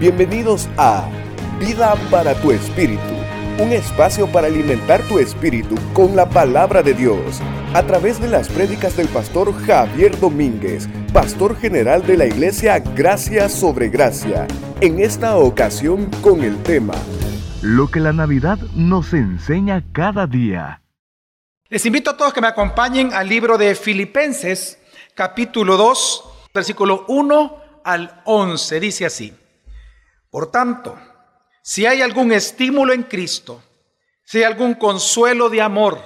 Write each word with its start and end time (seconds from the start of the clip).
Bienvenidos 0.00 0.68
a 0.76 1.10
Vida 1.58 1.96
para 2.08 2.32
tu 2.40 2.52
Espíritu, 2.52 3.02
un 3.58 3.72
espacio 3.72 4.30
para 4.30 4.46
alimentar 4.46 5.02
tu 5.08 5.18
espíritu 5.18 5.74
con 5.92 6.14
la 6.14 6.28
palabra 6.28 6.84
de 6.84 6.94
Dios, 6.94 7.40
a 7.74 7.82
través 7.82 8.20
de 8.20 8.28
las 8.28 8.48
prédicas 8.48 8.96
del 8.96 9.08
pastor 9.08 9.52
Javier 9.66 10.16
Domínguez, 10.20 10.88
pastor 11.12 11.56
general 11.56 12.06
de 12.06 12.16
la 12.16 12.26
iglesia 12.26 12.78
Gracia 12.78 13.48
sobre 13.48 13.88
Gracia, 13.88 14.46
en 14.80 15.00
esta 15.00 15.36
ocasión 15.36 16.08
con 16.22 16.44
el 16.44 16.62
tema 16.62 16.94
Lo 17.60 17.88
que 17.88 17.98
la 17.98 18.12
Navidad 18.12 18.58
nos 18.76 19.12
enseña 19.12 19.82
cada 19.90 20.28
día. 20.28 20.80
Les 21.70 21.84
invito 21.86 22.10
a 22.10 22.16
todos 22.16 22.32
que 22.32 22.40
me 22.40 22.46
acompañen 22.46 23.12
al 23.12 23.28
libro 23.28 23.58
de 23.58 23.74
Filipenses, 23.74 24.78
capítulo 25.16 25.76
2, 25.76 26.24
versículo 26.54 27.04
1 27.08 27.56
al 27.82 28.22
11. 28.26 28.78
Dice 28.78 29.04
así. 29.04 29.37
Por 30.38 30.52
tanto, 30.52 30.96
si 31.64 31.84
hay 31.84 32.00
algún 32.00 32.30
estímulo 32.30 32.92
en 32.92 33.02
Cristo, 33.02 33.60
si 34.22 34.38
hay 34.38 34.44
algún 34.44 34.74
consuelo 34.74 35.50
de 35.50 35.60
amor, 35.60 36.00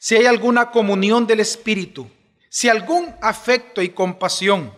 si 0.00 0.16
hay 0.16 0.26
alguna 0.26 0.72
comunión 0.72 1.24
del 1.24 1.38
Espíritu, 1.38 2.10
si 2.50 2.68
algún 2.68 3.14
afecto 3.22 3.80
y 3.80 3.90
compasión, 3.90 4.76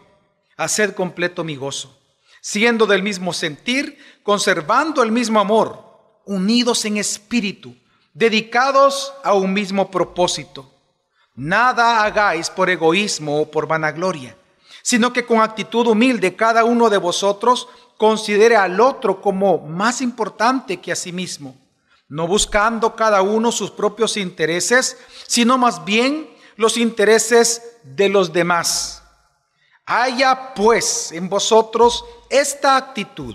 haced 0.58 0.92
completo 0.92 1.42
mi 1.42 1.56
gozo, 1.56 1.98
siendo 2.42 2.84
del 2.84 3.02
mismo 3.02 3.32
sentir, 3.32 3.98
conservando 4.22 5.02
el 5.02 5.10
mismo 5.10 5.40
amor, 5.40 6.20
unidos 6.26 6.84
en 6.84 6.98
espíritu, 6.98 7.74
dedicados 8.12 9.10
a 9.24 9.32
un 9.32 9.54
mismo 9.54 9.90
propósito. 9.90 10.70
Nada 11.34 12.04
hagáis 12.04 12.50
por 12.50 12.68
egoísmo 12.68 13.40
o 13.40 13.50
por 13.50 13.66
vanagloria, 13.66 14.36
sino 14.86 15.12
que 15.12 15.26
con 15.26 15.40
actitud 15.40 15.84
humilde 15.88 16.36
cada 16.36 16.64
uno 16.64 16.88
de 16.88 16.96
vosotros 16.96 17.66
considere 17.96 18.54
al 18.54 18.80
otro 18.80 19.20
como 19.20 19.58
más 19.58 20.00
importante 20.00 20.76
que 20.76 20.92
a 20.92 20.94
sí 20.94 21.10
mismo, 21.10 21.56
no 22.08 22.28
buscando 22.28 22.94
cada 22.94 23.20
uno 23.20 23.50
sus 23.50 23.72
propios 23.72 24.16
intereses, 24.16 24.96
sino 25.26 25.58
más 25.58 25.84
bien 25.84 26.30
los 26.54 26.76
intereses 26.76 27.78
de 27.82 28.08
los 28.08 28.32
demás. 28.32 29.02
Haya 29.86 30.54
pues 30.54 31.10
en 31.10 31.28
vosotros 31.28 32.04
esta 32.30 32.76
actitud 32.76 33.34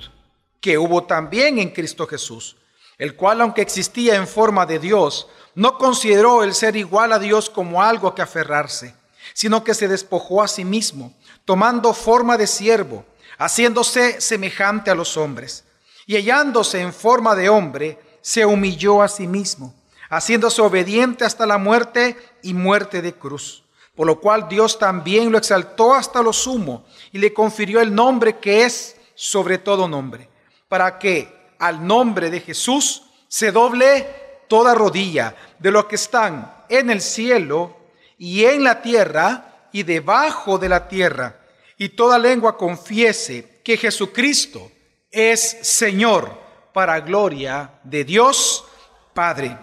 que 0.61 0.77
hubo 0.77 1.03
también 1.03 1.59
en 1.59 1.71
Cristo 1.71 2.07
Jesús, 2.07 2.55
el 2.97 3.17
cual 3.17 3.41
aunque 3.41 3.61
existía 3.61 4.15
en 4.15 4.25
forma 4.29 4.65
de 4.65 4.79
Dios, 4.79 5.27
no 5.55 5.77
consideró 5.77 6.45
el 6.45 6.53
ser 6.53 6.77
igual 6.77 7.11
a 7.11 7.19
Dios 7.19 7.49
como 7.49 7.83
algo 7.83 8.15
que 8.15 8.21
aferrarse, 8.21 8.95
sino 9.33 9.65
que 9.65 9.73
se 9.73 9.89
despojó 9.89 10.41
a 10.41 10.47
sí 10.47 10.63
mismo, 10.63 11.13
tomando 11.45 11.93
forma 11.93 12.37
de 12.37 12.47
siervo 12.47 13.05
haciéndose 13.41 14.21
semejante 14.21 14.91
a 14.91 14.95
los 14.95 15.17
hombres. 15.17 15.63
Y 16.05 16.15
hallándose 16.15 16.79
en 16.79 16.93
forma 16.93 17.35
de 17.35 17.49
hombre, 17.49 17.99
se 18.21 18.45
humilló 18.45 19.01
a 19.01 19.07
sí 19.07 19.25
mismo, 19.25 19.73
haciéndose 20.09 20.61
obediente 20.61 21.25
hasta 21.25 21.47
la 21.47 21.57
muerte 21.57 22.15
y 22.43 22.53
muerte 22.53 23.01
de 23.01 23.13
cruz. 23.13 23.63
Por 23.95 24.05
lo 24.05 24.19
cual 24.19 24.47
Dios 24.47 24.77
también 24.77 25.31
lo 25.31 25.39
exaltó 25.39 25.95
hasta 25.95 26.21
lo 26.21 26.33
sumo 26.33 26.85
y 27.11 27.17
le 27.17 27.33
confirió 27.33 27.81
el 27.81 27.93
nombre 27.93 28.37
que 28.37 28.63
es 28.63 28.95
sobre 29.15 29.57
todo 29.57 29.87
nombre, 29.87 30.29
para 30.67 30.99
que 30.99 31.53
al 31.57 31.85
nombre 31.85 32.29
de 32.29 32.41
Jesús 32.41 33.03
se 33.27 33.51
doble 33.51 34.07
toda 34.47 34.75
rodilla 34.75 35.35
de 35.57 35.71
los 35.71 35.85
que 35.85 35.95
están 35.95 36.53
en 36.69 36.89
el 36.89 37.01
cielo 37.01 37.75
y 38.17 38.45
en 38.45 38.63
la 38.63 38.81
tierra 38.81 39.50
y 39.71 39.83
debajo 39.83 40.57
de 40.57 40.69
la 40.69 40.87
tierra 40.87 41.39
y 41.77 41.89
toda 41.89 42.19
lengua 42.19 42.57
confiese 42.57 43.61
que 43.63 43.77
Jesucristo 43.77 44.71
es 45.09 45.57
Señor 45.61 46.39
para 46.73 46.99
gloria 46.99 47.79
de 47.83 48.03
Dios 48.03 48.65
Padre. 49.13 49.57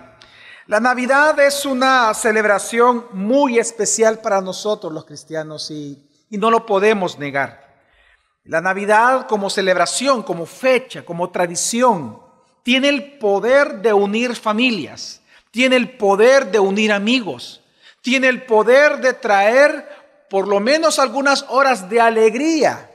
La 0.66 0.80
Navidad 0.80 1.38
es 1.40 1.64
una 1.64 2.12
celebración 2.14 3.06
muy 3.12 3.58
especial 3.58 4.20
para 4.20 4.40
nosotros 4.40 4.92
los 4.92 5.04
cristianos 5.04 5.70
y, 5.70 6.06
y 6.28 6.36
no 6.36 6.50
lo 6.50 6.66
podemos 6.66 7.18
negar. 7.18 7.68
La 8.44 8.60
Navidad 8.60 9.26
como 9.26 9.50
celebración, 9.50 10.22
como 10.22 10.44
fecha, 10.44 11.04
como 11.04 11.30
tradición, 11.30 12.20
tiene 12.62 12.88
el 12.88 13.18
poder 13.18 13.80
de 13.80 13.92
unir 13.92 14.36
familias, 14.36 15.22
tiene 15.50 15.76
el 15.76 15.96
poder 15.96 16.50
de 16.50 16.58
unir 16.58 16.92
amigos, 16.92 17.62
tiene 18.02 18.28
el 18.28 18.44
poder 18.44 19.00
de 19.00 19.14
traer 19.14 19.88
por 20.28 20.46
lo 20.46 20.60
menos 20.60 20.98
algunas 20.98 21.44
horas 21.48 21.88
de 21.88 22.00
alegría 22.00 22.90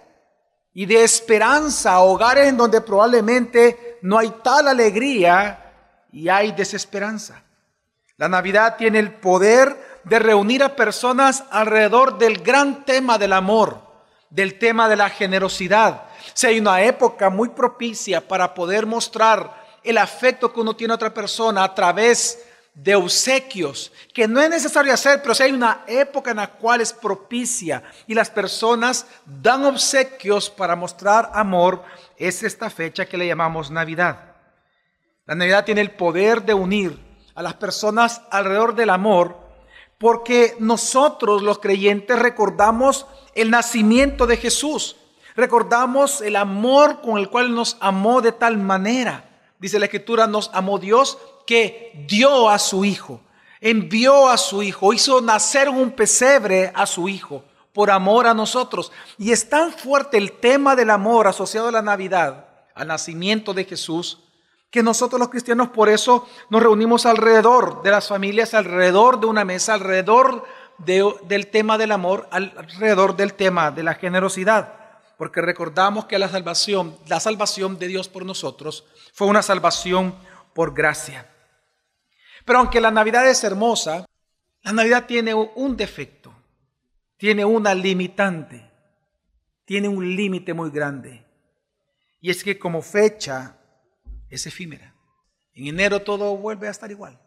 y 0.73 0.85
de 0.85 1.03
esperanza 1.03 1.93
a 1.93 2.01
hogares 2.01 2.47
en 2.47 2.57
donde 2.57 2.81
probablemente 2.81 3.99
no 4.01 4.17
hay 4.17 4.33
tal 4.43 4.67
alegría 4.67 5.73
y 6.11 6.29
hay 6.29 6.51
desesperanza. 6.51 7.43
La 8.17 8.27
Navidad 8.27 8.75
tiene 8.77 8.99
el 8.99 9.13
poder 9.13 10.01
de 10.03 10.19
reunir 10.19 10.63
a 10.63 10.75
personas 10.75 11.43
alrededor 11.49 12.17
del 12.17 12.39
gran 12.39 12.85
tema 12.85 13.17
del 13.17 13.33
amor, 13.33 13.81
del 14.29 14.59
tema 14.59 14.89
de 14.89 14.95
la 14.95 15.09
generosidad. 15.09 16.03
Si 16.33 16.47
hay 16.47 16.59
una 16.59 16.81
época 16.81 17.29
muy 17.29 17.49
propicia 17.49 18.27
para 18.27 18.53
poder 18.53 18.85
mostrar 18.85 19.63
el 19.83 19.97
afecto 19.97 20.53
que 20.53 20.61
uno 20.61 20.75
tiene 20.75 20.93
a 20.93 20.95
otra 20.95 21.13
persona 21.13 21.63
a 21.63 21.73
través 21.73 22.39
de 22.73 22.95
obsequios, 22.95 23.91
que 24.13 24.27
no 24.27 24.41
es 24.41 24.49
necesario 24.49 24.93
hacer, 24.93 25.21
pero 25.21 25.35
si 25.35 25.43
hay 25.43 25.51
una 25.51 25.83
época 25.87 26.31
en 26.31 26.37
la 26.37 26.47
cual 26.47 26.81
es 26.81 26.91
propicia 26.91 27.83
y 28.07 28.15
las 28.15 28.29
personas 28.29 29.05
dan 29.25 29.63
obsequios 29.65 30.49
para 30.49 30.75
mostrar 30.75 31.29
amor, 31.33 31.83
es 32.17 32.41
esta 32.41 32.69
fecha 32.69 33.05
que 33.05 33.17
le 33.17 33.27
llamamos 33.27 33.69
Navidad. 33.69 34.33
La 35.25 35.35
Navidad 35.35 35.65
tiene 35.65 35.81
el 35.81 35.91
poder 35.91 36.43
de 36.43 36.53
unir 36.53 36.99
a 37.35 37.43
las 37.43 37.53
personas 37.53 38.21
alrededor 38.31 38.75
del 38.75 38.89
amor, 38.89 39.37
porque 39.99 40.55
nosotros 40.59 41.43
los 41.43 41.59
creyentes 41.59 42.17
recordamos 42.17 43.05
el 43.35 43.51
nacimiento 43.51 44.25
de 44.25 44.37
Jesús, 44.37 44.95
recordamos 45.35 46.21
el 46.21 46.35
amor 46.35 47.01
con 47.01 47.19
el 47.19 47.29
cual 47.29 47.53
nos 47.53 47.77
amó 47.79 48.21
de 48.21 48.31
tal 48.31 48.57
manera. 48.57 49.29
Dice 49.59 49.79
la 49.79 49.85
Escritura, 49.85 50.27
nos 50.27 50.49
amó 50.53 50.77
Dios 50.77 51.17
que 51.45 52.05
dio 52.07 52.49
a 52.49 52.59
su 52.59 52.85
hijo, 52.85 53.21
envió 53.59 54.29
a 54.29 54.37
su 54.37 54.63
hijo, 54.63 54.93
hizo 54.93 55.21
nacer 55.21 55.69
un 55.69 55.91
pesebre 55.91 56.71
a 56.75 56.85
su 56.85 57.07
hijo 57.07 57.43
por 57.73 57.91
amor 57.91 58.27
a 58.27 58.33
nosotros. 58.33 58.91
Y 59.17 59.31
es 59.31 59.49
tan 59.49 59.71
fuerte 59.71 60.17
el 60.17 60.33
tema 60.33 60.75
del 60.75 60.89
amor 60.89 61.27
asociado 61.27 61.67
a 61.67 61.71
la 61.71 61.81
Navidad, 61.81 62.45
al 62.75 62.87
nacimiento 62.87 63.53
de 63.53 63.65
Jesús, 63.65 64.19
que 64.69 64.83
nosotros 64.83 65.19
los 65.19 65.29
cristianos 65.29 65.69
por 65.69 65.89
eso 65.89 66.27
nos 66.49 66.63
reunimos 66.63 67.05
alrededor 67.05 67.83
de 67.83 67.91
las 67.91 68.07
familias, 68.07 68.53
alrededor 68.53 69.19
de 69.19 69.27
una 69.27 69.45
mesa, 69.45 69.75
alrededor 69.75 70.45
del 70.79 71.47
tema 71.47 71.77
del 71.77 71.91
amor, 71.91 72.27
alrededor 72.31 73.15
del 73.15 73.33
tema 73.35 73.69
de 73.69 73.83
la 73.83 73.93
generosidad. 73.95 74.73
Porque 75.17 75.41
recordamos 75.41 76.05
que 76.05 76.17
la 76.17 76.27
salvación, 76.27 76.97
la 77.07 77.19
salvación 77.19 77.77
de 77.77 77.87
Dios 77.87 78.09
por 78.09 78.25
nosotros 78.25 78.83
fue 79.13 79.27
una 79.27 79.43
salvación 79.43 80.15
por 80.53 80.73
gracia. 80.73 81.32
Pero 82.45 82.59
aunque 82.59 82.81
la 82.81 82.91
Navidad 82.91 83.27
es 83.29 83.43
hermosa, 83.43 84.05
la 84.61 84.71
Navidad 84.71 85.05
tiene 85.05 85.33
un 85.33 85.77
defecto, 85.77 86.33
tiene 87.17 87.45
una 87.45 87.73
limitante, 87.73 88.69
tiene 89.65 89.87
un 89.87 90.15
límite 90.15 90.53
muy 90.53 90.69
grande. 90.69 91.25
Y 92.19 92.29
es 92.29 92.43
que 92.43 92.57
como 92.57 92.81
fecha 92.81 93.57
es 94.29 94.47
efímera. 94.47 94.93
En 95.53 95.67
enero 95.67 96.01
todo 96.01 96.35
vuelve 96.37 96.67
a 96.67 96.71
estar 96.71 96.89
igual. 96.89 97.19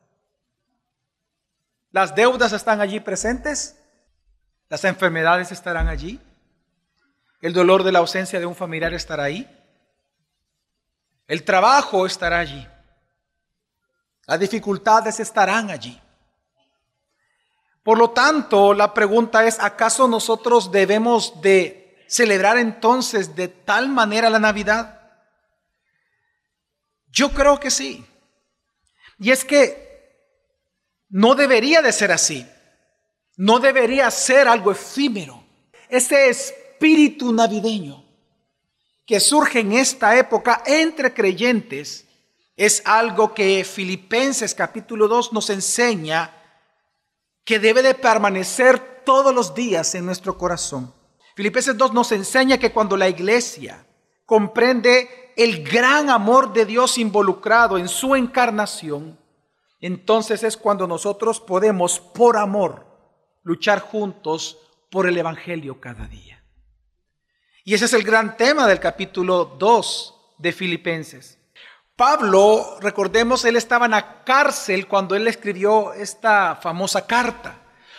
Las 1.91 2.15
deudas 2.15 2.53
están 2.53 2.81
allí 2.81 3.01
presentes, 3.01 3.81
las 4.69 4.85
enfermedades 4.85 5.53
estarán 5.53 5.89
allí, 5.89 6.21
el 7.41 7.53
dolor 7.53 7.85
de 7.85 7.93
la 7.93 8.01
ausencia 8.01 8.41
de 8.41 8.47
un 8.47 8.55
familiar 8.55 8.93
estará 8.93 9.25
ahí, 9.25 9.49
el 11.27 11.45
trabajo 11.45 12.07
estará 12.07 12.39
allí. 12.39 12.67
Las 14.27 14.41
dificultades 14.41 15.21
estarán 15.21 15.71
allí. 15.71 16.01
Por 17.83 17.99
lo 17.99 18.11
tanto, 18.11 18.75
la 18.75 18.93
pregunta 18.93 19.47
es, 19.47 19.61
¿acaso 19.61 20.09
nosotros 20.09 20.73
debemos 20.73 21.41
de 21.41 22.05
celebrar 22.09 22.59
entonces 22.59 23.37
de 23.37 23.47
tal 23.47 23.89
manera 23.89 24.29
la 24.29 24.41
Navidad? 24.41 25.01
Yo 27.13 27.31
creo 27.31 27.61
que 27.61 27.71
sí. 27.71 28.05
Y 29.19 29.31
es 29.31 29.45
que 29.45 29.87
no 31.09 31.37
debería 31.37 31.81
de 31.81 31.93
ser 31.93 32.11
así. 32.11 32.45
No 33.37 33.61
debería 33.61 34.11
ser 34.11 34.49
algo 34.49 34.73
efímero. 34.73 35.45
Ese 35.89 36.29
espíritu 36.29 37.33
navideño 37.33 38.05
que 39.07 39.21
surge 39.21 39.61
en 39.61 39.73
esta 39.73 40.17
época 40.19 40.63
entre 40.67 41.15
creyentes 41.15 42.06
es 42.57 42.83
algo 42.87 43.35
que 43.35 43.65
Filipenses 43.65 44.55
capítulo 44.55 45.09
2 45.09 45.33
nos 45.35 45.51
enseña 45.51 46.33
que 47.45 47.59
debe 47.59 47.83
de 47.83 47.95
permanecer 47.95 49.05
todos 49.05 49.35
los 49.35 49.55
días 49.55 49.95
en 49.95 50.07
nuestro 50.07 50.39
corazón. 50.39 50.93
Filipenses 51.37 51.77
2 51.77 51.93
nos 51.93 52.11
enseña 52.13 52.59
que 52.59 52.73
cuando 52.73 52.97
la 52.97 53.09
iglesia 53.09 53.87
comprende 54.25 55.33
el 55.37 55.63
gran 55.63 56.09
amor 56.09 56.55
de 56.55 56.65
Dios 56.65 56.97
involucrado 56.97 57.77
en 57.77 57.89
su 57.89 58.17
encarnación, 58.17 59.19
entonces 59.81 60.43
es 60.43 60.57
cuando 60.57 60.87
nosotros 60.87 61.41
podemos, 61.41 62.01
por 62.01 62.39
amor, 62.39 62.87
luchar 63.43 63.81
juntos 63.81 64.59
por 64.91 65.07
el 65.07 65.19
Evangelio 65.19 65.79
cada 65.79 66.09
día. 66.09 66.43
Y 67.65 67.75
ese 67.75 67.85
es 67.85 67.93
el 67.93 68.03
gran 68.03 68.37
tema 68.39 68.67
del 68.67 68.81
capítulo 68.81 69.57
2 69.59 70.15
de 70.39 70.53
Filipenses. 70.53 71.39
Pablo, 71.97 72.77
recordemos, 72.83 73.47
él 73.47 73.57
estaba 73.57 73.87
en 73.87 73.93
la 73.93 74.23
cárcel 74.23 74.87
cuando 74.87 75.17
él 75.17 75.27
escribió 75.29 75.95
esta 75.95 76.55
famosa 76.57 77.07
carta. 77.07 77.55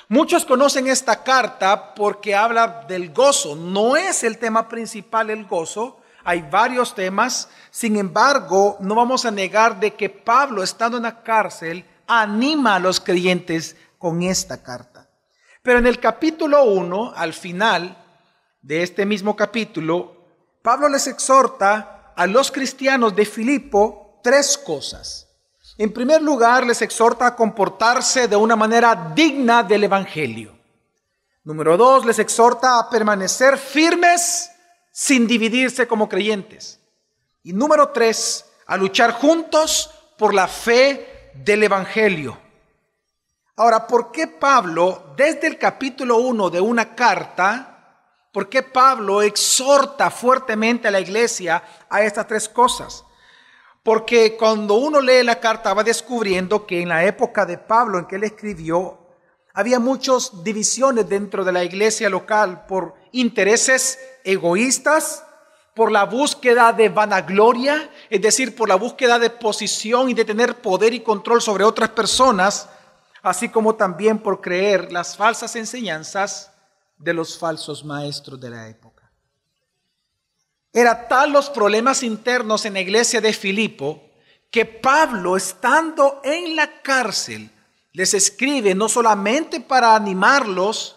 Muchos 0.08 0.46
conocen 0.46 0.86
esta 0.86 1.24
carta 1.24 1.96
porque 1.96 2.36
habla 2.36 2.86
del 2.88 3.12
gozo. 3.12 3.56
No 3.56 3.98
es 3.98 4.24
el 4.24 4.38
tema 4.38 4.70
principal 4.70 5.32
el 5.32 5.46
gozo. 5.46 6.00
Hay 6.24 6.44
varios 6.44 6.94
temas. 6.94 7.50
Sin 7.72 7.98
embargo, 7.98 8.78
no 8.82 8.94
vamos 8.94 9.26
a 9.26 9.32
negar 9.32 9.80
de 9.80 9.96
que 9.96 10.12
Pablo, 10.12 10.62
estando 10.62 10.98
en 10.98 11.04
la 11.04 11.24
cárcel, 11.24 11.84
anima 12.06 12.76
a 12.76 12.80
los 12.80 13.00
creyentes 13.00 13.78
con 13.98 14.22
esta 14.22 14.62
carta. 14.62 15.10
Pero 15.64 15.80
en 15.80 15.88
el 15.88 16.00
capítulo 16.00 16.66
1, 16.66 17.14
al 17.16 17.34
final 17.34 17.98
de 18.62 18.84
este 18.84 19.08
mismo 19.08 19.36
capítulo, 19.36 20.28
Pablo 20.62 20.88
les 20.88 21.08
exhorta 21.08 21.97
a 22.18 22.26
los 22.26 22.52
cristianos 22.52 23.16
de 23.16 23.26
Filipo 23.26 24.20
tres 24.24 24.58
cosas. 24.58 25.28
En 25.78 25.94
primer 25.94 26.20
lugar, 26.22 26.66
les 26.66 26.82
exhorta 26.82 27.28
a 27.28 27.36
comportarse 27.36 28.28
de 28.28 28.36
una 28.36 28.56
manera 28.56 29.14
digna 29.14 29.62
del 29.62 29.84
Evangelio. 29.84 30.58
Número 31.44 31.78
dos, 31.78 32.06
les 32.06 32.18
exhorta 32.18 32.80
a 32.80 32.90
permanecer 32.90 33.60
firmes 33.60 34.50
sin 34.92 35.28
dividirse 35.28 35.88
como 35.88 36.10
creyentes. 36.10 36.80
Y 37.44 37.54
número 37.54 37.90
tres, 37.90 38.46
a 38.66 38.76
luchar 38.78 39.12
juntos 39.12 39.92
por 40.18 40.34
la 40.34 40.48
fe 40.48 41.32
del 41.36 41.64
Evangelio. 41.64 42.36
Ahora, 43.58 43.86
¿por 43.86 44.12
qué 44.12 44.26
Pablo, 44.26 45.14
desde 45.16 45.46
el 45.46 45.60
capítulo 45.60 46.18
1 46.18 46.50
de 46.50 46.62
una 46.62 46.96
carta, 46.96 47.77
por 48.32 48.50
qué 48.50 48.62
Pablo 48.62 49.22
exhorta 49.22 50.12
fuertemente 50.12 50.88
a 50.88 50.92
la 50.92 51.00
iglesia 51.00 51.64
a 51.90 52.04
estas 52.04 52.28
tres 52.28 52.50
cosas? 52.50 53.04
Porque 53.84 54.36
cuando 54.36 54.76
uno 54.76 55.00
lee 55.00 55.24
la 55.24 55.40
carta 55.40 55.74
va 55.74 55.84
descubriendo 55.84 56.66
que 56.66 56.82
en 56.82 56.90
la 56.90 57.06
época 57.06 57.46
de 57.46 57.58
Pablo 57.58 57.98
en 57.98 58.06
que 58.06 58.18
él 58.18 58.26
escribió, 58.26 59.00
había 59.54 59.80
muchas 59.80 60.44
divisiones 60.44 61.08
dentro 61.08 61.44
de 61.44 61.52
la 61.52 61.64
iglesia 61.64 62.10
local 62.10 62.66
por 62.68 62.96
intereses 63.12 63.98
egoístas, 64.24 65.24
por 65.74 65.92
la 65.92 66.04
búsqueda 66.04 66.74
de 66.74 66.90
vanagloria, 66.90 67.90
es 68.10 68.22
decir, 68.22 68.56
por 68.56 68.68
la 68.68 68.76
búsqueda 68.76 69.20
de 69.20 69.30
posición 69.30 70.10
y 70.10 70.14
de 70.14 70.26
tener 70.26 70.62
poder 70.62 70.94
y 70.94 71.00
control 71.00 71.42
sobre 71.42 71.64
otras 71.64 71.90
personas, 71.90 72.68
así 73.22 73.50
como 73.50 73.76
también 73.76 74.20
por 74.20 74.42
creer 74.42 74.92
las 74.92 75.16
falsas 75.16 75.56
enseñanzas 75.56 76.52
de 76.98 77.14
los 77.14 77.38
falsos 77.38 77.84
maestros 77.84 78.40
de 78.40 78.50
la 78.50 78.68
época. 78.68 79.12
Era 80.74 81.08
tal 81.08 81.32
los 81.32 81.50
problemas 81.50 82.04
internos 82.04 82.66
en 82.66 82.74
la 82.74 82.82
iglesia 82.82 83.22
de 83.22 83.34
Filipo 83.34 84.04
que 84.52 84.66
Pablo, 84.66 85.36
estando 85.36 86.22
en 86.24 86.56
la 86.56 86.82
cárcel, 86.82 87.52
les 87.94 88.14
escribe 88.14 88.76
no 88.76 88.88
solamente 88.88 89.60
para 89.60 89.96
animarlos, 89.96 90.96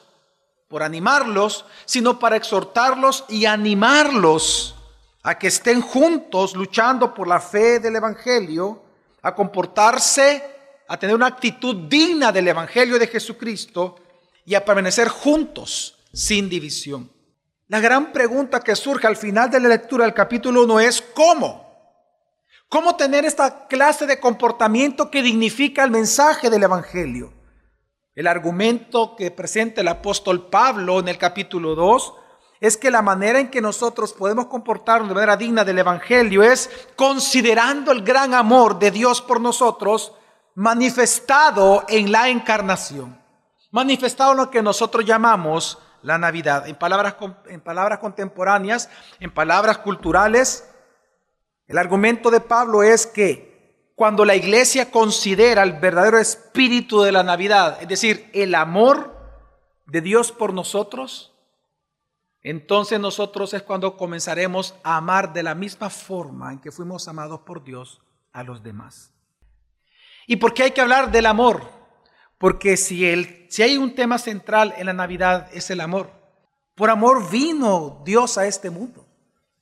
por 0.69 0.83
animarlos, 0.83 1.65
sino 1.85 2.19
para 2.19 2.37
exhortarlos 2.37 3.25
y 3.29 3.47
animarlos 3.47 4.77
a 5.23 5.39
que 5.39 5.49
estén 5.49 5.81
juntos 5.81 6.55
luchando 6.55 7.13
por 7.13 7.27
la 7.27 7.41
fe 7.41 7.81
del 7.81 7.97
Evangelio, 7.97 8.83
a 9.23 9.35
comportarse, 9.35 10.45
a 10.89 10.99
tener 10.99 11.15
una 11.15 11.27
actitud 11.27 11.89
digna 11.89 12.33
del 12.33 12.49
Evangelio 12.49 12.99
de 12.99 13.07
Jesucristo 13.07 13.97
y 14.45 14.55
a 14.55 14.65
permanecer 14.65 15.09
juntos 15.09 15.99
sin 16.13 16.49
división. 16.49 17.11
La 17.69 17.81
gran 17.81 18.13
pregunta 18.13 18.61
que 18.61 18.75
surge 18.75 19.07
al 19.07 19.17
final 19.17 19.51
de 19.51 19.61
la 19.61 19.69
lectura 19.69 20.05
del 20.05 20.15
capítulo 20.15 20.65
1 20.65 20.81
es 20.81 21.01
¿cómo? 21.01 21.71
¿Cómo 22.69 22.97
tener 22.97 23.25
esta 23.25 23.67
clase 23.67 24.07
de 24.07 24.21
comportamiento 24.21 25.11
que 25.11 25.23
dignifica 25.23 25.85
el 25.85 25.91
mensaje 25.91 26.51
del 26.51 26.63
Evangelio? 26.63 27.33
El 28.15 28.27
argumento 28.27 29.15
que 29.17 29.31
presenta 29.31 29.81
el 29.81 29.89
apóstol 29.89 30.49
Pablo 30.49 31.01
en 31.01 31.09
el 31.09 31.19
capítulo 31.19 31.75
2 31.75 32.15
es 32.61 32.77
que 32.77 32.91
la 32.91 33.03
manera 33.03 33.41
en 33.41 33.51
que 33.51 33.61
nosotros 33.61 34.13
podemos 34.13 34.47
comportarnos 34.47 35.09
de 35.09 35.15
manera 35.15 35.37
digna 35.37 35.65
del 35.65 35.79
Evangelio 35.79 36.43
es 36.43 36.71
considerando 36.95 37.93
el 37.93 38.03
gran 38.03 38.35
amor 38.35 38.79
de 38.79 38.91
Dios 38.91 39.23
por 39.23 39.41
nosotros 39.41 40.13
manifestado 40.55 41.85
en 41.89 42.13
la 42.13 42.29
encarnación, 42.29 43.20
manifestado 43.71 44.35
lo 44.35 44.51
que 44.51 44.63
nosotros 44.63 45.05
llamamos 45.05 45.79
la 46.03 46.19
Navidad. 46.19 46.67
En 46.69 46.77
palabras, 46.77 47.17
en 47.47 47.61
palabras 47.61 47.99
contemporáneas, 47.99 48.91
en 49.21 49.33
palabras 49.33 49.79
culturales, 49.79 50.69
el 51.67 51.79
argumento 51.79 52.31
de 52.31 52.41
Pablo 52.41 52.83
es 52.83 53.07
que 53.07 53.51
cuando 53.95 54.25
la 54.25 54.35
iglesia 54.35 54.91
considera 54.91 55.63
el 55.63 55.75
verdadero 55.75 56.19
espíritu 56.19 57.03
de 57.03 57.13
la 57.13 57.23
Navidad, 57.23 57.79
es 57.83 57.89
decir, 57.89 58.31
el 58.33 58.55
amor 58.55 59.15
de 59.87 60.01
Dios 60.01 60.33
por 60.33 60.55
nosotros, 60.55 61.35
entonces 62.43 62.99
nosotros 62.99 63.53
es 63.53 63.63
cuando 63.63 63.97
comenzaremos 63.97 64.75
a 64.83 64.97
amar 64.97 65.33
de 65.35 65.43
la 65.43 65.55
misma 65.55 65.91
forma 65.91 66.53
en 66.53 66.61
que 66.61 66.73
fuimos 66.73 67.07
amados 67.09 67.41
por 67.41 67.63
Dios 67.63 68.01
a 68.33 68.43
los 68.43 68.63
demás. 68.63 69.13
¿Y 70.27 70.37
por 70.37 70.55
qué 70.55 70.63
hay 70.63 70.71
que 70.71 70.81
hablar 70.81 71.11
del 71.11 71.27
amor? 71.27 71.80
Porque 72.41 72.79
si, 72.79 73.07
el, 73.07 73.47
si 73.51 73.63
hay 73.63 73.77
un 73.77 73.95
tema 73.95 74.17
central 74.17 74.73
en 74.79 74.87
la 74.87 74.95
Navidad 74.95 75.51
es 75.53 75.69
el 75.69 75.79
amor. 75.79 76.11
Por 76.75 76.89
amor 76.89 77.31
vino 77.31 78.01
Dios 78.03 78.39
a 78.39 78.47
este 78.47 78.71
mundo. 78.71 79.07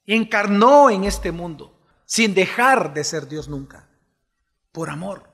Y 0.06 0.14
encarnó 0.14 0.88
en 0.88 1.02
este 1.02 1.32
mundo 1.32 1.76
sin 2.04 2.34
dejar 2.34 2.94
de 2.94 3.02
ser 3.02 3.26
Dios 3.26 3.48
nunca. 3.48 3.88
Por 4.70 4.90
amor. 4.90 5.28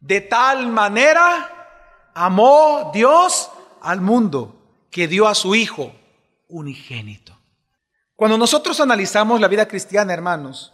De 0.00 0.20
tal 0.20 0.66
manera 0.66 2.10
amó 2.12 2.90
Dios 2.92 3.48
al 3.80 4.00
mundo 4.00 4.88
que 4.90 5.06
dio 5.06 5.28
a 5.28 5.36
su 5.36 5.54
Hijo 5.54 5.94
unigénito. 6.48 7.38
Cuando 8.16 8.36
nosotros 8.36 8.80
analizamos 8.80 9.40
la 9.40 9.46
vida 9.46 9.68
cristiana, 9.68 10.12
hermanos, 10.12 10.72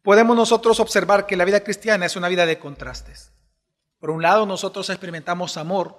podemos 0.00 0.34
nosotros 0.34 0.80
observar 0.80 1.26
que 1.26 1.36
la 1.36 1.44
vida 1.44 1.62
cristiana 1.62 2.06
es 2.06 2.16
una 2.16 2.28
vida 2.28 2.46
de 2.46 2.58
contrastes. 2.58 3.32
Por 4.02 4.10
un 4.10 4.20
lado 4.20 4.46
nosotros 4.46 4.90
experimentamos 4.90 5.56
amor, 5.56 5.96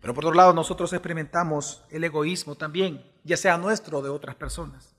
pero 0.00 0.14
por 0.14 0.24
otro 0.24 0.36
lado 0.36 0.52
nosotros 0.52 0.92
experimentamos 0.92 1.82
el 1.90 2.04
egoísmo 2.04 2.54
también, 2.54 3.04
ya 3.24 3.36
sea 3.36 3.58
nuestro 3.58 3.98
o 3.98 4.02
de 4.02 4.08
otras 4.08 4.36
personas. 4.36 4.94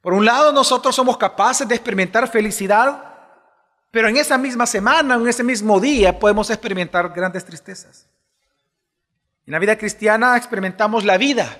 Por 0.00 0.14
un 0.14 0.24
lado 0.24 0.52
nosotros 0.52 0.96
somos 0.96 1.16
capaces 1.16 1.68
de 1.68 1.76
experimentar 1.76 2.28
felicidad, 2.28 3.04
pero 3.92 4.08
en 4.08 4.16
esa 4.16 4.36
misma 4.36 4.66
semana, 4.66 5.14
en 5.14 5.28
ese 5.28 5.44
mismo 5.44 5.78
día, 5.78 6.18
podemos 6.18 6.50
experimentar 6.50 7.10
grandes 7.10 7.44
tristezas. 7.44 8.08
En 9.46 9.52
la 9.52 9.60
vida 9.60 9.78
cristiana 9.78 10.36
experimentamos 10.36 11.04
la 11.04 11.18
vida, 11.18 11.56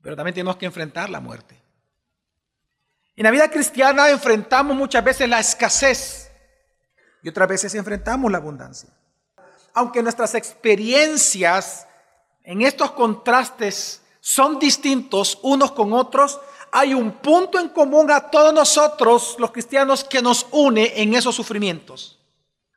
pero 0.00 0.16
también 0.16 0.32
tenemos 0.32 0.56
que 0.56 0.64
enfrentar 0.64 1.10
la 1.10 1.20
muerte. 1.20 1.60
En 3.14 3.24
la 3.24 3.30
vida 3.30 3.50
cristiana 3.50 4.08
enfrentamos 4.08 4.74
muchas 4.74 5.04
veces 5.04 5.28
la 5.28 5.38
escasez, 5.38 6.21
y 7.22 7.28
otras 7.28 7.48
veces 7.48 7.74
enfrentamos 7.74 8.30
la 8.30 8.38
abundancia. 8.38 8.90
Aunque 9.74 10.02
nuestras 10.02 10.34
experiencias 10.34 11.86
en 12.42 12.62
estos 12.62 12.90
contrastes 12.92 14.02
son 14.20 14.58
distintos 14.58 15.38
unos 15.42 15.72
con 15.72 15.92
otros, 15.92 16.40
hay 16.72 16.94
un 16.94 17.12
punto 17.12 17.58
en 17.58 17.68
común 17.68 18.10
a 18.10 18.30
todos 18.30 18.52
nosotros, 18.52 19.36
los 19.38 19.50
cristianos, 19.50 20.04
que 20.04 20.22
nos 20.22 20.46
une 20.50 21.00
en 21.02 21.14
esos 21.14 21.34
sufrimientos 21.34 22.18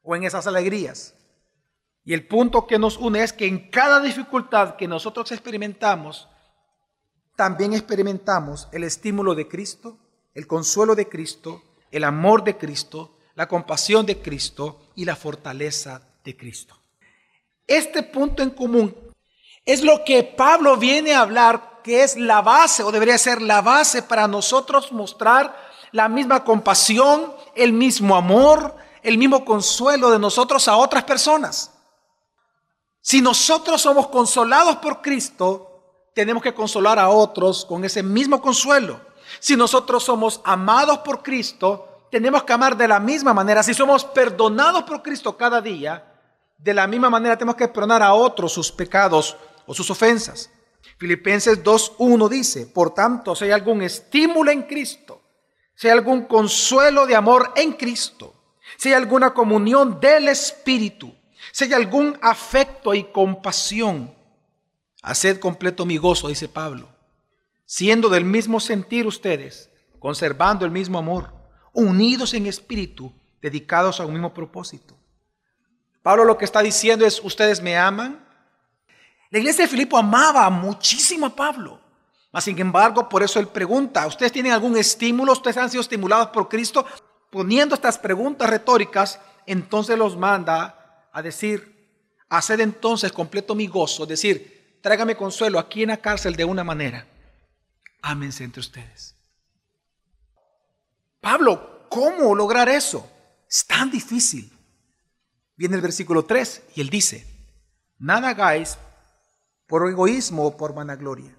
o 0.04 0.16
en 0.16 0.24
esas 0.24 0.48
alegrías. 0.48 1.16
Y 2.04 2.14
el 2.14 2.28
punto 2.28 2.68
que 2.68 2.78
nos 2.78 2.98
une 2.98 3.24
es 3.24 3.34
que 3.34 3.48
en 3.48 3.72
cada 3.72 4.00
dificultad 4.00 4.76
que 4.76 4.88
nosotros 4.88 5.32
experimentamos, 5.32 6.28
también 7.36 7.74
experimentamos 7.74 8.68
el 8.72 8.84
estímulo 8.84 9.34
de 9.34 9.48
Cristo, 9.48 9.98
el 10.34 10.46
consuelo 10.46 10.96
de 10.96 11.10
Cristo, 11.10 11.64
el 11.92 12.04
amor 12.04 12.44
de 12.44 12.58
Cristo 12.58 13.15
la 13.36 13.48
compasión 13.48 14.06
de 14.06 14.22
Cristo 14.22 14.90
y 14.96 15.06
la 15.06 15.16
fortaleza 15.16 16.02
de 16.24 16.36
Cristo. 16.36 16.76
Este 17.68 18.04
punto 18.04 18.42
en 18.42 18.52
común 18.52 18.96
es 19.66 19.84
lo 19.84 20.04
que 20.04 20.24
Pablo 20.24 20.78
viene 20.78 21.14
a 21.14 21.22
hablar, 21.22 21.82
que 21.84 22.04
es 22.04 22.18
la 22.18 22.42
base, 22.42 22.84
o 22.84 22.92
debería 22.92 23.18
ser 23.18 23.42
la 23.42 23.62
base 23.62 24.02
para 24.02 24.28
nosotros 24.28 24.92
mostrar 24.92 25.56
la 25.92 26.08
misma 26.08 26.44
compasión, 26.44 27.34
el 27.56 27.74
mismo 27.74 28.16
amor, 28.16 28.76
el 29.02 29.18
mismo 29.18 29.46
consuelo 29.46 30.10
de 30.12 30.20
nosotros 30.20 30.68
a 30.68 30.78
otras 30.78 31.04
personas. 31.04 31.72
Si 33.02 33.22
nosotros 33.22 33.82
somos 33.82 34.08
consolados 34.08 34.78
por 34.78 35.02
Cristo, 35.02 36.10
tenemos 36.14 36.42
que 36.42 36.54
consolar 36.54 36.98
a 36.98 37.10
otros 37.10 37.66
con 37.66 37.84
ese 37.86 38.02
mismo 38.02 38.42
consuelo. 38.42 39.00
Si 39.40 39.56
nosotros 39.56 40.04
somos 40.04 40.42
amados 40.44 41.00
por 41.00 41.22
Cristo, 41.22 41.95
tenemos 42.12 42.44
que 42.44 42.54
amar 42.54 42.78
de 42.78 42.88
la 42.88 43.00
misma 43.00 43.34
manera. 43.34 43.64
Si 43.64 43.74
somos 43.74 44.06
perdonados 44.06 44.84
por 44.84 45.02
Cristo 45.02 45.36
cada 45.38 45.62
día, 45.62 46.04
de 46.58 46.74
la 46.74 46.88
misma 46.88 47.10
manera 47.10 47.38
tenemos 47.38 47.56
que 47.56 47.68
perdonar 47.68 48.02
a 48.02 48.14
otros 48.14 48.54
sus 48.54 48.72
pecados 48.72 49.36
o 49.66 49.74
sus 49.74 49.90
ofensas. 49.90 50.50
Filipenses 50.98 51.64
2.1 51.64 52.30
dice, 52.30 52.68
por 52.68 52.94
tanto, 52.94 53.36
si 53.36 53.46
hay 53.46 53.52
algún 53.52 53.82
estímulo 53.82 54.52
en 54.52 54.64
Cristo, 54.64 55.22
si 55.76 55.88
hay 55.88 55.94
algún 55.94 56.26
consuelo 56.26 57.06
de 57.06 57.16
amor 57.16 57.52
en 57.56 57.74
Cristo, 57.74 58.34
si 58.78 58.90
hay 58.90 58.96
alguna 58.96 59.34
comunión 59.34 60.00
del 60.00 60.30
Espíritu, 60.30 61.14
si 61.52 61.66
hay 61.66 61.74
algún 61.74 62.18
afecto 62.22 62.94
y 62.94 63.04
compasión, 63.06 64.16
haced 65.02 65.40
completo 65.40 65.86
mi 65.86 65.98
gozo, 65.98 66.30
dice 66.30 66.48
Pablo, 66.48 66.88
siendo 67.66 68.10
del 68.10 68.26
mismo 68.26 68.60
sentir 68.60 69.06
ustedes, 69.06 69.70
conservando 70.00 70.66
el 70.66 70.72
mismo 70.72 70.98
amor, 70.98 71.34
unidos 71.76 72.34
en 72.34 72.48
espíritu, 72.48 73.14
dedicados 73.42 74.00
a 74.00 74.06
un 74.06 74.14
mismo 74.14 74.34
propósito. 74.34 74.98
Pablo 76.02 76.26
lo 76.26 76.38
que 76.38 76.46
está 76.46 76.62
diciendo 76.62 77.06
es, 77.06 77.22
ustedes 77.24 77.62
me 77.62 77.78
aman, 77.78 78.26
la 79.30 79.40
iglesia 79.40 79.66
de 79.66 79.70
Filipo 79.70 79.98
amaba 79.98 80.50
muchísimo 80.50 81.26
a 81.26 81.36
Pablo. 81.36 81.82
Mas, 82.32 82.46
sin 82.46 82.58
embargo, 82.60 83.08
por 83.08 83.24
eso 83.24 83.40
él 83.40 83.48
pregunta, 83.48 84.08
¿ustedes 84.08 84.32
tienen 84.32 84.52
algún 84.52 84.78
estímulo? 84.78 85.34
¿Ustedes 85.34 85.58
han 85.58 85.70
sido 85.70 85.82
estimulados 85.82 86.28
por 86.28 86.48
Cristo? 86.48 86.86
Poniendo 87.30 87.76
estas 87.76 87.98
preguntas 87.98 88.50
retóricas, 88.50 89.20
entonces 89.46 89.98
los 89.98 90.18
manda 90.18 91.08
a 91.12 91.22
decir, 91.22 91.76
haced 92.30 92.60
entonces 92.60 93.12
completo 93.12 93.56
mi 93.56 93.68
gozo, 93.68 94.04
es 94.04 94.10
decir, 94.10 94.80
tráigame 94.82 95.16
consuelo 95.16 95.60
aquí 95.60 95.84
en 95.84 95.90
la 95.90 95.98
cárcel 95.98 96.36
de 96.36 96.46
una 96.46 96.64
manera. 96.64 97.08
Ámense 98.02 98.44
entre 98.44 98.60
ustedes. 98.60 99.15
Pablo, 101.26 101.88
¿cómo 101.90 102.36
lograr 102.36 102.70
eso? 102.70 103.10
Es 103.50 103.66
tan 103.66 103.90
difícil. 103.90 104.56
Viene 105.56 105.76
el 105.76 105.82
versículo 105.82 106.24
3 106.24 106.62
y 106.76 106.82
él 106.82 106.92
dice, 106.92 107.26
nada 107.98 108.30
hagáis 108.30 108.78
por 109.66 109.90
egoísmo 109.90 110.46
o 110.46 110.56
por 110.56 110.76
vanagloria, 110.76 111.36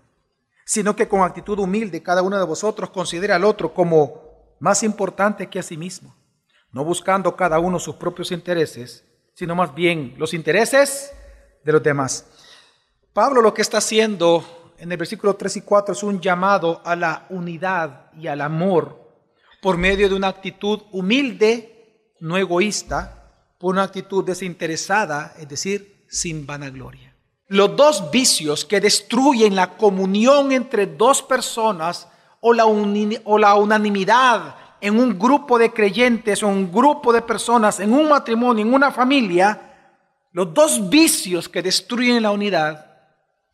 sino 0.64 0.96
que 0.96 1.06
con 1.06 1.22
actitud 1.22 1.60
humilde 1.60 2.02
cada 2.02 2.22
uno 2.22 2.36
de 2.36 2.44
vosotros 2.44 2.90
considere 2.90 3.32
al 3.32 3.44
otro 3.44 3.72
como 3.72 4.56
más 4.58 4.82
importante 4.82 5.48
que 5.48 5.60
a 5.60 5.62
sí 5.62 5.76
mismo, 5.76 6.16
no 6.72 6.82
buscando 6.82 7.36
cada 7.36 7.60
uno 7.60 7.78
sus 7.78 7.94
propios 7.94 8.32
intereses, 8.32 9.04
sino 9.34 9.54
más 9.54 9.72
bien 9.72 10.16
los 10.18 10.34
intereses 10.34 11.12
de 11.62 11.72
los 11.72 11.82
demás. 11.84 12.26
Pablo 13.12 13.40
lo 13.40 13.54
que 13.54 13.62
está 13.62 13.78
haciendo 13.78 14.74
en 14.78 14.90
el 14.90 14.98
versículo 14.98 15.36
3 15.36 15.58
y 15.58 15.60
4 15.60 15.92
es 15.92 16.02
un 16.02 16.20
llamado 16.20 16.82
a 16.84 16.96
la 16.96 17.26
unidad 17.30 18.10
y 18.14 18.26
al 18.26 18.40
amor 18.40 19.05
por 19.60 19.76
medio 19.76 20.08
de 20.08 20.14
una 20.14 20.28
actitud 20.28 20.82
humilde, 20.92 22.14
no 22.20 22.36
egoísta, 22.36 23.32
por 23.58 23.75
una 23.75 23.84
actitud 23.84 24.25
desinteresada, 24.25 25.34
es 25.38 25.48
decir, 25.48 26.04
sin 26.08 26.46
vanagloria. 26.46 27.14
Los 27.48 27.76
dos 27.76 28.10
vicios 28.10 28.64
que 28.64 28.80
destruyen 28.80 29.54
la 29.54 29.76
comunión 29.76 30.52
entre 30.52 30.86
dos 30.86 31.22
personas 31.22 32.08
o 32.40 32.52
la, 32.52 32.66
o 32.66 33.38
la 33.38 33.54
unanimidad 33.54 34.56
en 34.80 34.98
un 34.98 35.18
grupo 35.18 35.58
de 35.58 35.72
creyentes 35.72 36.42
o 36.42 36.48
un 36.48 36.70
grupo 36.70 37.12
de 37.12 37.22
personas, 37.22 37.80
en 37.80 37.92
un 37.92 38.08
matrimonio, 38.08 38.64
en 38.64 38.75
una 38.75 38.90
familia, 38.90 39.66
los 40.32 40.52
dos 40.52 40.90
vicios 40.90 41.48
que 41.48 41.62
destruyen 41.62 42.22
la 42.22 42.30
unidad 42.30 42.86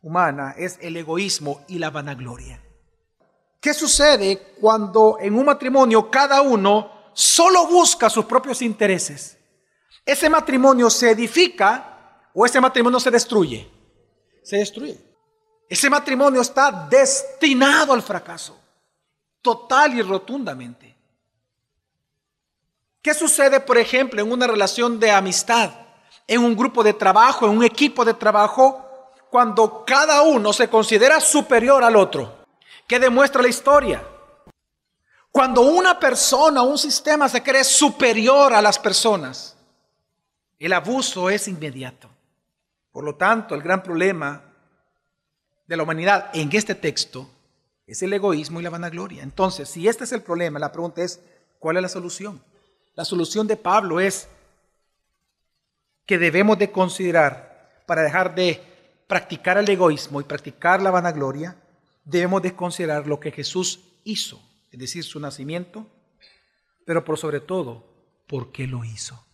humana 0.01 0.53
es 0.57 0.77
el 0.81 0.97
egoísmo 0.97 1.63
y 1.67 1.79
la 1.79 1.89
vanagloria. 1.89 2.62
¿Qué 3.63 3.73
sucede 3.73 4.55
cuando 4.59 5.15
en 5.21 5.35
un 5.35 5.45
matrimonio 5.45 6.11
cada 6.11 6.41
uno 6.41 6.91
solo 7.13 7.65
busca 7.67 8.09
sus 8.09 8.25
propios 8.25 8.61
intereses? 8.61 9.37
¿Ese 10.05 10.29
matrimonio 10.29 10.89
se 10.89 11.11
edifica 11.11 12.27
o 12.33 12.45
ese 12.45 12.59
matrimonio 12.59 12.99
se 12.99 13.09
destruye? 13.09 13.71
se 14.43 14.57
destruye. 14.57 14.99
Ese 15.69 15.89
matrimonio 15.89 16.41
está 16.41 16.87
destinado 16.89 17.93
al 17.93 18.01
fracaso, 18.01 18.59
total 19.41 19.93
y 19.93 20.01
rotundamente. 20.01 20.93
¿Qué 23.01 23.13
sucede, 23.13 23.61
por 23.61 23.77
ejemplo, 23.77 24.21
en 24.21 24.29
una 24.29 24.45
relación 24.45 24.99
de 24.99 25.09
amistad, 25.09 25.71
en 26.27 26.43
un 26.43 26.53
grupo 26.53 26.83
de 26.83 26.91
trabajo, 26.91 27.45
en 27.45 27.57
un 27.57 27.63
equipo 27.63 28.03
de 28.03 28.13
trabajo, 28.13 29.13
cuando 29.29 29.85
cada 29.85 30.21
uno 30.23 30.51
se 30.51 30.67
considera 30.67 31.21
superior 31.21 31.81
al 31.81 31.95
otro? 31.95 32.42
¿Qué 32.87 32.99
demuestra 32.99 33.41
la 33.41 33.47
historia? 33.47 34.03
Cuando 35.31 35.61
una 35.61 35.99
persona, 35.99 36.61
un 36.61 36.77
sistema 36.77 37.27
se 37.27 37.41
cree 37.41 37.63
superior 37.63 38.53
a 38.53 38.61
las 38.61 38.77
personas, 38.77 39.57
el 40.59 40.73
abuso 40.73 41.29
es 41.29 41.47
inmediato. 41.47 42.07
Por 42.91 43.03
lo 43.03 43.15
tanto, 43.15 43.55
el 43.55 43.63
gran 43.63 43.81
problema 43.81 44.43
de 45.65 45.75
la 45.75 45.83
humanidad 45.83 46.29
en 46.33 46.49
este 46.53 46.75
texto 46.75 47.27
es 47.87 48.01
el 48.03 48.13
egoísmo 48.13 48.59
y 48.59 48.63
la 48.63 48.69
vanagloria. 48.69 49.23
Entonces, 49.23 49.69
si 49.69 49.87
este 49.87 50.03
es 50.03 50.11
el 50.11 50.21
problema, 50.21 50.59
la 50.59 50.71
pregunta 50.71 51.01
es, 51.01 51.19
¿cuál 51.59 51.77
es 51.77 51.81
la 51.81 51.89
solución? 51.89 52.41
La 52.93 53.03
solución 53.03 53.47
de 53.47 53.57
Pablo 53.57 53.99
es 53.99 54.27
que 56.05 56.19
debemos 56.19 56.59
de 56.59 56.71
considerar, 56.71 57.81
para 57.87 58.03
dejar 58.03 58.35
de 58.35 58.61
practicar 59.07 59.57
el 59.57 59.67
egoísmo 59.67 60.21
y 60.21 60.25
practicar 60.25 60.81
la 60.81 60.91
vanagloria, 60.91 61.57
debemos 62.03 62.41
de 62.41 62.55
considerar 62.55 63.07
lo 63.07 63.19
que 63.19 63.31
Jesús 63.31 63.81
hizo, 64.03 64.41
es 64.71 64.79
decir, 64.79 65.03
su 65.03 65.19
nacimiento, 65.19 65.87
pero 66.85 67.03
por 67.05 67.17
sobre 67.17 67.39
todo, 67.39 67.85
¿por 68.27 68.51
qué 68.51 68.67
lo 68.67 68.83
hizo? 68.83 69.25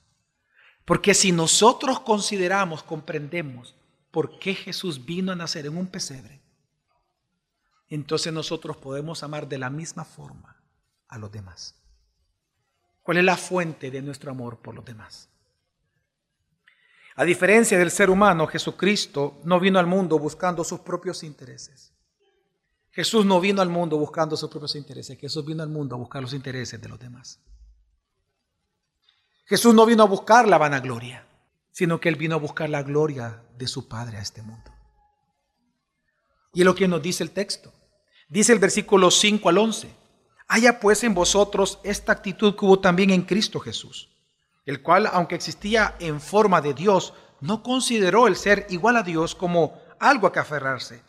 Porque 0.85 1.13
si 1.13 1.31
nosotros 1.31 1.99
consideramos, 1.99 2.83
comprendemos 2.83 3.75
por 4.11 4.39
qué 4.39 4.55
Jesús 4.55 5.05
vino 5.05 5.31
a 5.31 5.35
nacer 5.35 5.65
en 5.65 5.77
un 5.77 5.87
pesebre, 5.87 6.41
entonces 7.89 8.31
nosotros 8.31 8.77
podemos 8.77 9.23
amar 9.23 9.47
de 9.47 9.57
la 9.57 9.69
misma 9.69 10.05
forma 10.05 10.63
a 11.07 11.17
los 11.17 11.31
demás. 11.31 11.75
¿Cuál 13.01 13.17
es 13.17 13.23
la 13.23 13.37
fuente 13.37 13.89
de 13.89 14.01
nuestro 14.01 14.29
amor 14.29 14.59
por 14.59 14.75
los 14.75 14.85
demás? 14.85 15.29
A 17.15 17.23
diferencia 17.23 17.77
del 17.77 17.91
ser 17.91 18.09
humano, 18.09 18.47
Jesucristo 18.47 19.41
no 19.43 19.59
vino 19.59 19.79
al 19.79 19.87
mundo 19.87 20.19
buscando 20.19 20.63
sus 20.63 20.81
propios 20.81 21.23
intereses. 21.23 21.93
Jesús 22.91 23.25
no 23.25 23.39
vino 23.39 23.61
al 23.61 23.69
mundo 23.69 23.97
buscando 23.97 24.35
sus 24.35 24.49
propios 24.49 24.75
intereses. 24.75 25.17
Jesús 25.17 25.45
vino 25.45 25.63
al 25.63 25.69
mundo 25.69 25.95
a 25.95 25.99
buscar 25.99 26.21
los 26.21 26.33
intereses 26.33 26.81
de 26.81 26.89
los 26.89 26.99
demás. 26.99 27.39
Jesús 29.45 29.73
no 29.73 29.85
vino 29.85 30.03
a 30.03 30.07
buscar 30.07 30.47
la 30.47 30.57
vanagloria, 30.57 31.25
sino 31.71 31.99
que 31.99 32.09
Él 32.09 32.15
vino 32.15 32.35
a 32.35 32.39
buscar 32.39 32.69
la 32.69 32.83
gloria 32.83 33.41
de 33.57 33.67
su 33.67 33.87
Padre 33.87 34.17
a 34.17 34.21
este 34.21 34.41
mundo. 34.41 34.71
Y 36.53 36.61
es 36.61 36.65
lo 36.65 36.75
que 36.75 36.87
nos 36.87 37.01
dice 37.01 37.23
el 37.23 37.31
texto. 37.31 37.71
Dice 38.27 38.53
el 38.53 38.59
versículo 38.59 39.09
5 39.09 39.49
al 39.49 39.57
11. 39.57 39.95
Haya 40.47 40.79
pues 40.79 41.03
en 41.03 41.13
vosotros 41.13 41.79
esta 41.83 42.11
actitud 42.11 42.55
que 42.55 42.65
hubo 42.65 42.79
también 42.79 43.11
en 43.11 43.21
Cristo 43.21 43.59
Jesús, 43.59 44.09
el 44.65 44.81
cual, 44.81 45.07
aunque 45.11 45.35
existía 45.35 45.95
en 45.99 46.19
forma 46.19 46.59
de 46.61 46.73
Dios, 46.73 47.13
no 47.39 47.61
consideró 47.61 48.27
el 48.27 48.35
ser 48.35 48.65
igual 48.69 48.97
a 48.97 49.03
Dios 49.03 49.35
como 49.35 49.79
algo 49.99 50.27
a 50.27 50.31
que 50.31 50.39
aferrarse, 50.39 51.01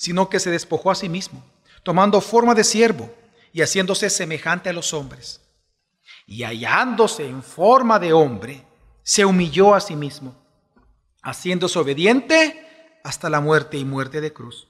sino 0.00 0.30
que 0.30 0.40
se 0.40 0.50
despojó 0.50 0.90
a 0.90 0.94
sí 0.94 1.10
mismo, 1.10 1.44
tomando 1.82 2.22
forma 2.22 2.54
de 2.54 2.64
siervo 2.64 3.14
y 3.52 3.60
haciéndose 3.60 4.08
semejante 4.08 4.70
a 4.70 4.72
los 4.72 4.94
hombres 4.94 5.42
y 6.26 6.42
hallándose 6.42 7.26
en 7.26 7.42
forma 7.42 7.98
de 7.98 8.14
hombre, 8.14 8.64
se 9.02 9.26
humilló 9.26 9.74
a 9.74 9.80
sí 9.82 9.96
mismo, 9.96 10.34
haciéndose 11.22 11.78
obediente 11.78 12.98
hasta 13.04 13.28
la 13.28 13.42
muerte 13.42 13.76
y 13.76 13.84
muerte 13.84 14.22
de 14.22 14.32
cruz. 14.32 14.68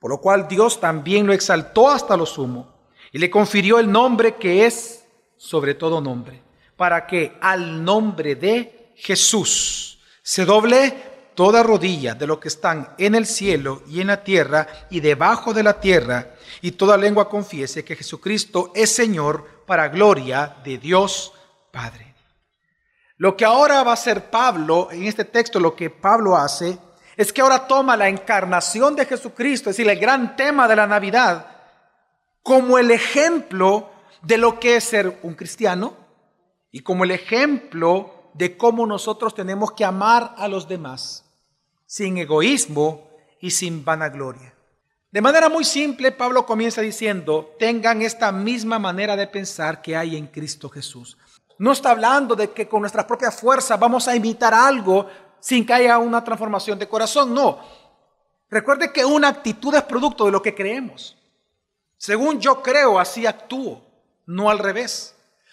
Por 0.00 0.10
lo 0.10 0.20
cual 0.20 0.48
Dios 0.48 0.80
también 0.80 1.28
lo 1.28 1.32
exaltó 1.32 1.88
hasta 1.88 2.16
lo 2.16 2.26
sumo 2.26 2.74
y 3.12 3.18
le 3.18 3.30
confirió 3.30 3.78
el 3.78 3.88
nombre 3.88 4.34
que 4.34 4.66
es 4.66 5.04
sobre 5.36 5.74
todo 5.74 6.00
nombre, 6.00 6.42
para 6.76 7.06
que 7.06 7.38
al 7.40 7.84
nombre 7.84 8.34
de 8.34 8.92
Jesús 8.96 10.00
se 10.24 10.44
doble 10.44 11.11
toda 11.34 11.62
rodilla 11.62 12.14
de 12.14 12.26
lo 12.26 12.38
que 12.38 12.48
están 12.48 12.94
en 12.98 13.14
el 13.14 13.26
cielo 13.26 13.82
y 13.88 14.00
en 14.00 14.08
la 14.08 14.22
tierra 14.22 14.66
y 14.90 15.00
debajo 15.00 15.52
de 15.54 15.62
la 15.62 15.80
tierra, 15.80 16.34
y 16.60 16.72
toda 16.72 16.96
lengua 16.96 17.28
confiese 17.28 17.84
que 17.84 17.96
Jesucristo 17.96 18.72
es 18.74 18.94
Señor 18.94 19.64
para 19.66 19.88
gloria 19.88 20.56
de 20.64 20.78
Dios 20.78 21.32
Padre. 21.70 22.14
Lo 23.16 23.36
que 23.36 23.44
ahora 23.44 23.82
va 23.82 23.92
a 23.92 23.94
hacer 23.94 24.30
Pablo, 24.30 24.88
en 24.90 25.04
este 25.04 25.24
texto 25.24 25.60
lo 25.60 25.76
que 25.76 25.90
Pablo 25.90 26.36
hace, 26.36 26.78
es 27.16 27.32
que 27.32 27.40
ahora 27.40 27.66
toma 27.66 27.96
la 27.96 28.08
encarnación 28.08 28.96
de 28.96 29.06
Jesucristo, 29.06 29.70
es 29.70 29.76
decir, 29.76 29.90
el 29.90 29.98
gran 29.98 30.34
tema 30.36 30.66
de 30.66 30.76
la 30.76 30.86
Navidad, 30.86 31.46
como 32.42 32.78
el 32.78 32.90
ejemplo 32.90 33.90
de 34.22 34.38
lo 34.38 34.58
que 34.58 34.76
es 34.76 34.84
ser 34.84 35.18
un 35.22 35.34
cristiano 35.34 35.96
y 36.70 36.80
como 36.80 37.04
el 37.04 37.10
ejemplo 37.10 38.21
de 38.34 38.56
cómo 38.56 38.86
nosotros 38.86 39.34
tenemos 39.34 39.72
que 39.72 39.84
amar 39.84 40.34
a 40.38 40.48
los 40.48 40.68
demás, 40.68 41.24
sin 41.86 42.18
egoísmo 42.18 43.08
y 43.40 43.50
sin 43.50 43.84
vanagloria. 43.84 44.54
De 45.10 45.20
manera 45.20 45.50
muy 45.50 45.64
simple, 45.64 46.10
Pablo 46.12 46.46
comienza 46.46 46.80
diciendo, 46.80 47.54
tengan 47.58 48.00
esta 48.00 48.32
misma 48.32 48.78
manera 48.78 49.14
de 49.14 49.26
pensar 49.26 49.82
que 49.82 49.94
hay 49.94 50.16
en 50.16 50.26
Cristo 50.26 50.70
Jesús. 50.70 51.18
No 51.58 51.72
está 51.72 51.90
hablando 51.90 52.34
de 52.34 52.50
que 52.50 52.66
con 52.66 52.80
nuestra 52.80 53.06
propia 53.06 53.30
fuerza 53.30 53.76
vamos 53.76 54.08
a 54.08 54.16
imitar 54.16 54.54
algo 54.54 55.06
sin 55.38 55.66
que 55.66 55.74
haya 55.74 55.98
una 55.98 56.24
transformación 56.24 56.78
de 56.78 56.88
corazón, 56.88 57.34
no. 57.34 57.58
Recuerde 58.48 58.92
que 58.92 59.04
una 59.04 59.28
actitud 59.28 59.74
es 59.74 59.82
producto 59.82 60.24
de 60.24 60.30
lo 60.30 60.40
que 60.40 60.54
creemos. 60.54 61.18
Según 61.98 62.40
yo 62.40 62.62
creo, 62.62 62.98
así 62.98 63.26
actúo, 63.26 63.82
no 64.24 64.50
al 64.50 64.58
revés. 64.58 65.11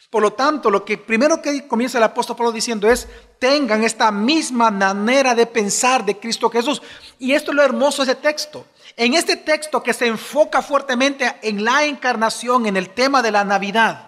Por 0.09 0.23
lo 0.23 0.33
tanto, 0.33 0.71
lo 0.71 0.83
que 0.83 0.97
primero 0.97 1.41
que 1.41 1.67
comienza 1.67 1.99
el 1.99 2.03
apóstol 2.03 2.35
Pablo 2.35 2.51
diciendo 2.51 2.89
es, 2.89 3.07
tengan 3.37 3.83
esta 3.83 4.11
misma 4.11 4.71
manera 4.71 5.35
de 5.35 5.45
pensar 5.45 6.03
de 6.03 6.17
Cristo 6.17 6.49
Jesús. 6.49 6.81
Y 7.19 7.33
esto 7.33 7.51
es 7.51 7.55
lo 7.55 7.63
hermoso 7.63 8.03
de 8.03 8.13
ese 8.13 8.21
texto. 8.21 8.65
En 8.95 9.13
este 9.13 9.35
texto 9.37 9.83
que 9.83 9.93
se 9.93 10.07
enfoca 10.07 10.63
fuertemente 10.63 11.35
en 11.43 11.63
la 11.63 11.85
encarnación, 11.85 12.65
en 12.65 12.75
el 12.75 12.89
tema 12.89 13.21
de 13.21 13.31
la 13.31 13.43
Navidad, 13.43 14.07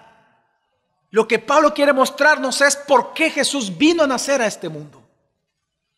lo 1.12 1.28
que 1.28 1.38
Pablo 1.40 1.74
quiere 1.74 1.94
mostrarnos 1.94 2.62
es 2.62 2.76
por 2.76 3.14
qué 3.14 3.30
Jesús 3.30 3.78
vino 3.78 4.04
a 4.04 4.08
nacer 4.08 4.42
a 4.42 4.48
este 4.48 4.70
mundo. 4.70 5.04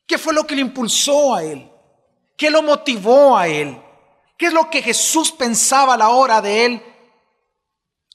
¿Qué 0.05 0.17
fue 0.17 0.33
lo 0.33 0.45
que 0.45 0.55
le 0.55 0.62
impulsó 0.62 1.33
a 1.33 1.43
él? 1.43 1.72
¿Qué 2.36 2.50
lo 2.50 2.62
motivó 2.62 3.38
a 3.38 3.48
él? 3.48 3.81
¿Qué 4.38 4.48
es 4.48 4.53
lo 4.53 4.69
que 4.69 4.81
Jesús 4.81 5.31
pensaba 5.31 5.93
a 5.93 5.98
la 5.98 6.10
hora 6.10 6.41
de 6.41 6.65
él 6.65 6.83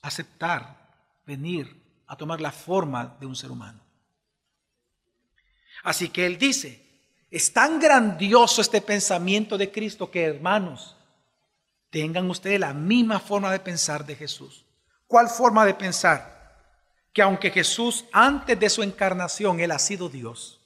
aceptar, 0.02 0.76
venir 1.24 1.77
a 2.08 2.16
tomar 2.16 2.40
la 2.40 2.50
forma 2.50 3.16
de 3.20 3.26
un 3.26 3.36
ser 3.36 3.50
humano? 3.50 3.80
Así 5.84 6.08
que 6.08 6.26
él 6.26 6.38
dice, 6.38 6.84
es 7.30 7.52
tan 7.52 7.78
grandioso 7.78 8.60
este 8.60 8.80
pensamiento 8.80 9.56
de 9.56 9.70
Cristo 9.70 10.10
que, 10.10 10.24
hermanos, 10.24 10.96
tengan 11.90 12.28
ustedes 12.30 12.58
la 12.58 12.72
misma 12.72 13.20
forma 13.20 13.52
de 13.52 13.60
pensar 13.60 14.04
de 14.04 14.16
Jesús. 14.16 14.64
¿Cuál 15.06 15.28
forma 15.28 15.64
de 15.64 15.74
pensar? 15.74 16.56
Que 17.12 17.22
aunque 17.22 17.50
Jesús 17.50 18.04
antes 18.12 18.58
de 18.58 18.68
su 18.70 18.82
encarnación, 18.82 19.60
Él 19.60 19.70
ha 19.70 19.78
sido 19.78 20.08
Dios, 20.08 20.60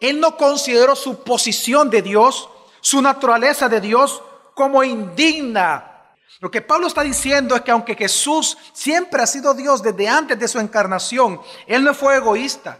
Él 0.00 0.20
no 0.20 0.36
consideró 0.36 0.94
su 0.96 1.22
posición 1.24 1.90
de 1.90 2.02
Dios, 2.02 2.48
su 2.80 3.02
naturaleza 3.02 3.68
de 3.68 3.80
Dios, 3.80 4.22
como 4.54 4.82
indigna. 4.82 5.97
Lo 6.40 6.50
que 6.50 6.62
Pablo 6.62 6.86
está 6.86 7.02
diciendo 7.02 7.56
es 7.56 7.62
que 7.62 7.70
aunque 7.70 7.94
Jesús 7.94 8.56
siempre 8.72 9.22
ha 9.22 9.26
sido 9.26 9.54
Dios 9.54 9.82
desde 9.82 10.08
antes 10.08 10.38
de 10.38 10.48
su 10.48 10.60
encarnación, 10.60 11.40
Él 11.66 11.82
no 11.82 11.94
fue 11.94 12.16
egoísta. 12.16 12.78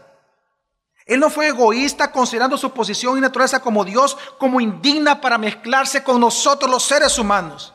Él 1.05 1.19
no 1.19 1.29
fue 1.29 1.47
egoísta 1.47 2.11
considerando 2.11 2.57
su 2.57 2.71
posición 2.71 3.17
y 3.17 3.21
naturaleza 3.21 3.59
como 3.59 3.83
Dios, 3.83 4.15
como 4.37 4.61
indigna 4.61 5.19
para 5.19 5.39
mezclarse 5.39 6.03
con 6.03 6.21
nosotros 6.21 6.69
los 6.69 6.83
seres 6.83 7.17
humanos. 7.17 7.73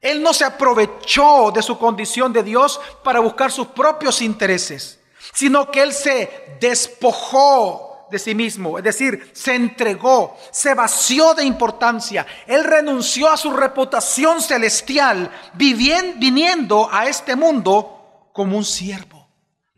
Él 0.00 0.22
no 0.22 0.32
se 0.34 0.44
aprovechó 0.44 1.50
de 1.52 1.62
su 1.62 1.78
condición 1.78 2.32
de 2.32 2.42
Dios 2.42 2.80
para 3.02 3.20
buscar 3.20 3.50
sus 3.50 3.68
propios 3.68 4.20
intereses, 4.20 5.00
sino 5.32 5.70
que 5.70 5.82
Él 5.82 5.92
se 5.92 6.58
despojó 6.60 7.87
de 8.10 8.18
sí 8.18 8.34
mismo, 8.34 8.78
es 8.78 8.84
decir, 8.84 9.30
se 9.32 9.54
entregó, 9.54 10.36
se 10.50 10.74
vació 10.74 11.34
de 11.34 11.44
importancia. 11.44 12.26
Él 12.46 12.64
renunció 12.64 13.30
a 13.30 13.36
su 13.36 13.52
reputación 13.52 14.40
celestial, 14.40 15.30
viniendo 15.54 16.88
a 16.90 17.06
este 17.06 17.36
mundo 17.36 18.30
como 18.32 18.56
un 18.56 18.64
siervo 18.64 19.18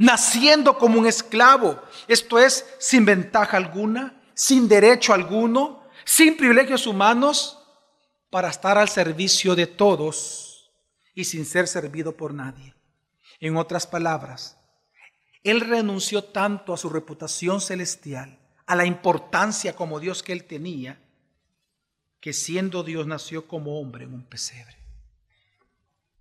naciendo 0.00 0.78
como 0.78 0.98
un 0.98 1.06
esclavo, 1.06 1.78
esto 2.08 2.38
es, 2.38 2.64
sin 2.78 3.04
ventaja 3.04 3.58
alguna, 3.58 4.18
sin 4.32 4.66
derecho 4.66 5.12
alguno, 5.12 5.84
sin 6.06 6.38
privilegios 6.38 6.86
humanos, 6.86 7.58
para 8.30 8.48
estar 8.48 8.78
al 8.78 8.88
servicio 8.88 9.54
de 9.54 9.66
todos 9.66 10.72
y 11.14 11.24
sin 11.24 11.44
ser 11.44 11.68
servido 11.68 12.16
por 12.16 12.32
nadie. 12.32 12.74
En 13.40 13.58
otras 13.58 13.86
palabras, 13.86 14.56
Él 15.42 15.60
renunció 15.60 16.24
tanto 16.24 16.74
a 16.74 16.76
su 16.76 16.90
reputación 16.90 17.60
celestial, 17.60 18.38
a 18.66 18.76
la 18.76 18.84
importancia 18.84 19.74
como 19.74 20.00
Dios 20.00 20.22
que 20.22 20.32
Él 20.32 20.44
tenía, 20.44 21.02
que 22.20 22.32
siendo 22.32 22.82
Dios 22.82 23.06
nació 23.06 23.48
como 23.48 23.80
hombre 23.80 24.04
en 24.04 24.12
un 24.12 24.24
pesebre, 24.24 24.76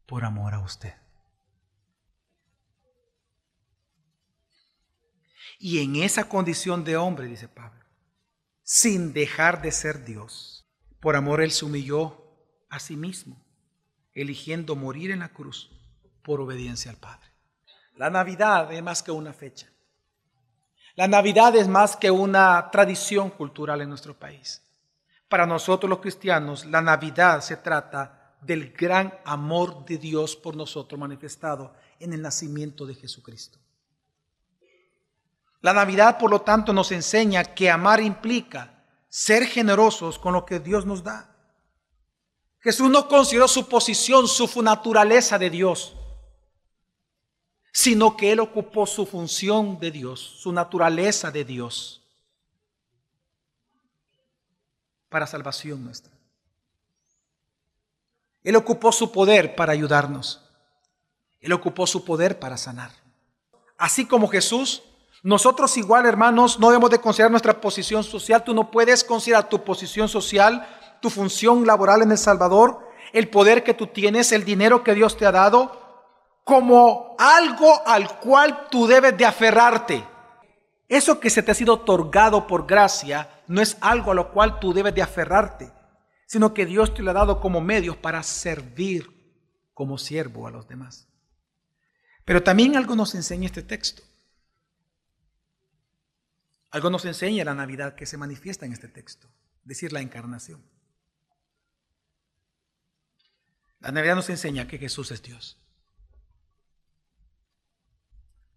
por 0.05 0.23
amor 0.23 0.53
a 0.53 0.60
usted. 0.60 0.93
Y 5.60 5.79
en 5.84 5.97
esa 5.97 6.29
condición 6.29 6.86
de 6.86 6.95
hombre, 6.95 7.27
dice 7.27 7.49
Pablo, 7.49 7.84
sin 8.63 9.12
dejar 9.12 9.62
de 9.62 9.73
ser 9.73 10.05
Dios, 10.05 10.65
por 11.01 11.17
amor 11.17 11.41
Él 11.41 11.51
se 11.51 11.65
humilló 11.65 12.23
a 12.69 12.79
sí 12.79 12.95
mismo, 12.95 13.45
eligiendo 14.13 14.77
morir 14.77 15.12
en 15.12 15.19
la 15.19 15.34
cruz 15.34 15.69
por 16.23 16.39
obediencia 16.39 16.91
al 16.91 16.97
Padre. 16.97 17.28
La 17.99 18.09
Navidad 18.09 18.71
es 18.71 18.81
más 18.81 19.03
que 19.03 19.12
una 19.12 19.33
fecha. 19.33 19.67
La 20.95 21.09
Navidad 21.09 21.53
es 21.57 21.67
más 21.67 21.97
que 21.97 22.09
una 22.09 22.71
tradición 22.71 23.29
cultural 23.29 23.81
en 23.81 23.89
nuestro 23.89 24.17
país. 24.17 24.62
Para 25.27 25.45
nosotros 25.45 25.89
los 25.89 25.99
cristianos, 25.99 26.63
la 26.63 26.81
Navidad 26.81 27.41
se 27.41 27.57
trata 27.57 28.38
del 28.39 28.71
gran 28.71 29.13
amor 29.25 29.83
de 29.83 29.97
Dios 29.97 30.38
por 30.38 30.55
nosotros 30.55 30.97
manifestado 30.97 31.73
en 31.99 32.13
el 32.13 32.21
nacimiento 32.21 32.85
de 32.85 32.95
Jesucristo. 32.95 33.59
La 35.59 35.73
Navidad, 35.73 36.17
por 36.17 36.31
lo 36.31 36.39
tanto, 36.39 36.71
nos 36.71 36.93
enseña 36.93 37.43
que 37.43 37.69
amar 37.69 37.99
implica 37.99 38.81
ser 39.09 39.45
generosos 39.45 40.17
con 40.17 40.31
lo 40.31 40.45
que 40.45 40.62
Dios 40.62 40.85
nos 40.85 41.03
da. 41.03 41.35
Jesús 42.62 42.89
no 42.89 43.09
consideró 43.09 43.49
su 43.49 43.67
posición, 43.67 44.25
su 44.29 44.62
naturaleza 44.62 45.38
de 45.38 45.49
Dios, 45.49 45.97
sino 47.71 48.17
que 48.17 48.32
Él 48.32 48.39
ocupó 48.39 48.86
su 48.86 49.05
función 49.05 49.79
de 49.79 49.91
Dios, 49.91 50.19
su 50.19 50.51
naturaleza 50.51 51.32
de 51.32 51.45
Dios, 51.45 52.01
para 55.10 55.27
salvación 55.27 55.84
nuestra. 55.84 56.12
Él 58.43 58.55
ocupó 58.55 58.91
su 58.91 59.12
poder 59.12 59.55
para 59.55 59.73
ayudarnos. 59.73 60.41
Él 61.41 61.51
ocupó 61.53 61.88
su 61.88 62.05
poder 62.05 62.39
para 62.39 62.58
sanar. 62.58 62.91
Así 63.77 64.05
como 64.05 64.27
Jesús 64.27 64.84
nosotros 65.21 65.75
igual, 65.75 66.05
hermanos, 66.05 66.60
no 66.60 66.67
debemos 66.67 66.89
de 66.89 66.99
considerar 66.99 67.32
nuestra 67.32 67.60
posición 67.60 68.03
social. 68.03 68.43
Tú 68.43 68.53
no 68.53 68.71
puedes 68.71 69.03
considerar 69.03 69.49
tu 69.49 69.63
posición 69.63 70.08
social, 70.08 70.65
tu 71.01 71.10
función 71.10 71.67
laboral 71.67 72.01
en 72.01 72.12
El 72.12 72.17
Salvador, 72.17 72.88
el 73.12 73.27
poder 73.27 73.63
que 73.63 73.73
tú 73.73 73.88
tienes, 73.88 74.32
el 74.32 74.45
dinero 74.45 74.84
que 74.84 74.93
Dios 74.93 75.17
te 75.17 75.25
ha 75.25 75.32
dado, 75.32 75.78
como 76.49 77.15
algo 77.19 77.88
al 77.88 78.19
cual 78.19 78.67
tú 78.71 78.88
debes 78.88 79.15
de 79.15 79.23
aferrarte. 79.23 80.03
Eso 80.88 81.19
que 81.19 81.29
se 81.29 81.43
te 81.43 81.51
ha 81.51 81.53
sido 81.53 81.75
otorgado 81.75 82.47
por 82.47 82.65
gracia 82.65 83.43
no 83.47 83.62
es 83.62 83.77
algo 83.81 84.09
a 84.09 84.15
lo 84.15 84.31
cual 84.31 84.59
tú 84.59 84.73
debes 84.73 84.95
de 84.95 85.03
aferrarte, 85.03 85.71
sino 86.25 86.55
que 86.55 86.65
Dios 86.65 86.91
te 86.95 87.03
lo 87.03 87.12
ha 87.12 87.13
dado 87.13 87.39
como 87.39 87.62
medios 87.62 87.97
para 87.97 88.23
servir 88.23 89.07
como 89.75 89.99
siervo 89.99 90.47
a 90.47 90.51
los 90.51 90.67
demás. 90.67 91.07
Pero 92.25 92.41
también 92.41 92.75
algo 92.75 92.95
nos 92.95 93.13
enseña 93.13 93.45
este 93.45 93.62
texto. 93.62 94.01
Algo 96.71 96.89
nos 96.89 97.05
enseña 97.05 97.45
la 97.45 97.53
Navidad 97.53 97.93
que 97.93 98.07
se 98.07 98.17
manifiesta 98.17 98.65
en 98.65 98.73
este 98.73 98.88
texto, 98.88 99.27
decir 99.63 99.93
la 99.93 100.01
encarnación. 100.01 100.63
La 103.81 103.91
Navidad 103.91 104.15
nos 104.15 104.31
enseña 104.31 104.67
que 104.67 104.79
Jesús 104.79 105.12
es 105.12 105.21
Dios. 105.21 105.59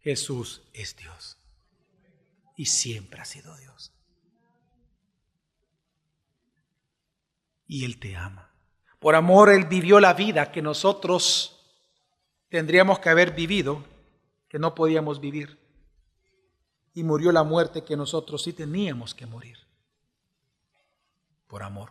Jesús 0.02 0.62
es 0.72 0.96
Dios. 0.96 1.38
Y 2.56 2.66
siempre 2.66 3.20
ha 3.20 3.24
sido 3.24 3.56
Dios. 3.56 3.92
Y 7.66 7.84
Él 7.84 7.98
te 7.98 8.16
ama. 8.16 8.50
Por 8.98 9.14
amor 9.14 9.50
Él 9.50 9.64
vivió 9.64 10.00
la 10.00 10.14
vida 10.14 10.52
que 10.52 10.62
nosotros 10.62 11.58
tendríamos 12.48 12.98
que 12.98 13.08
haber 13.08 13.32
vivido, 13.32 13.84
que 14.48 14.58
no 14.58 14.74
podíamos 14.74 15.20
vivir 15.20 15.58
y 16.94 17.02
murió 17.04 17.32
la 17.32 17.42
muerte 17.42 17.84
que 17.84 17.96
nosotros 17.96 18.42
sí 18.42 18.52
teníamos 18.52 19.14
que 19.14 19.26
morir 19.26 19.58
por 21.46 21.62
amor. 21.62 21.90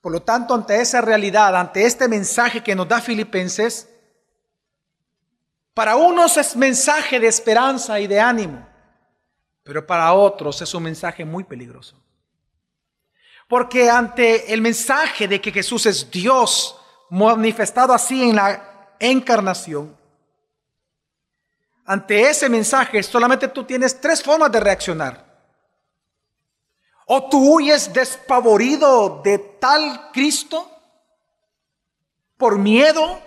Por 0.00 0.12
lo 0.12 0.22
tanto, 0.22 0.54
ante 0.54 0.80
esa 0.80 1.00
realidad, 1.00 1.54
ante 1.56 1.84
este 1.84 2.08
mensaje 2.08 2.62
que 2.62 2.74
nos 2.74 2.88
da 2.88 3.00
Filipenses, 3.00 3.88
para 5.74 5.96
unos 5.96 6.36
es 6.36 6.54
mensaje 6.54 7.18
de 7.18 7.28
esperanza 7.28 7.98
y 7.98 8.06
de 8.06 8.20
ánimo, 8.20 8.66
pero 9.62 9.86
para 9.86 10.12
otros 10.12 10.60
es 10.60 10.74
un 10.74 10.82
mensaje 10.82 11.24
muy 11.24 11.44
peligroso. 11.44 11.96
Porque 13.48 13.88
ante 13.88 14.52
el 14.52 14.60
mensaje 14.60 15.28
de 15.28 15.40
que 15.40 15.52
Jesús 15.52 15.86
es 15.86 16.10
Dios 16.10 16.78
manifestado 17.10 17.92
así 17.92 18.30
en 18.30 18.36
la 18.36 18.94
encarnación, 18.98 19.96
ante 21.84 22.30
ese 22.30 22.48
mensaje 22.48 23.02
solamente 23.02 23.48
tú 23.48 23.64
tienes 23.64 24.00
tres 24.00 24.22
formas 24.22 24.52
de 24.52 24.60
reaccionar. 24.60 25.32
¿O 27.06 27.28
tú 27.28 27.56
huyes 27.56 27.92
despavorido 27.92 29.20
de 29.22 29.38
tal 29.38 30.10
Cristo 30.12 30.70
por 32.36 32.58
miedo? 32.58 33.20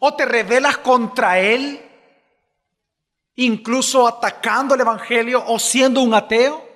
¿O 0.00 0.14
te 0.14 0.24
rebelas 0.24 0.78
contra 0.78 1.40
Él, 1.40 1.80
incluso 3.36 4.06
atacando 4.06 4.74
el 4.74 4.80
Evangelio 4.80 5.44
o 5.46 5.58
siendo 5.58 6.00
un 6.00 6.14
ateo? 6.14 6.66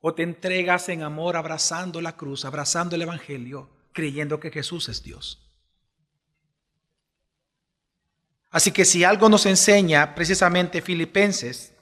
¿O 0.00 0.14
te 0.14 0.22
entregas 0.22 0.88
en 0.88 1.02
amor 1.02 1.36
abrazando 1.36 2.00
la 2.00 2.16
cruz, 2.16 2.44
abrazando 2.44 2.96
el 2.96 3.02
Evangelio, 3.02 3.68
creyendo 3.92 4.40
que 4.40 4.50
Jesús 4.50 4.88
es 4.88 5.02
Dios? 5.02 5.44
Así 8.50 8.72
que 8.72 8.84
si 8.84 9.04
algo 9.04 9.28
nos 9.28 9.44
enseña 9.46 10.14
precisamente 10.14 10.80
Filipenses, 10.80 11.74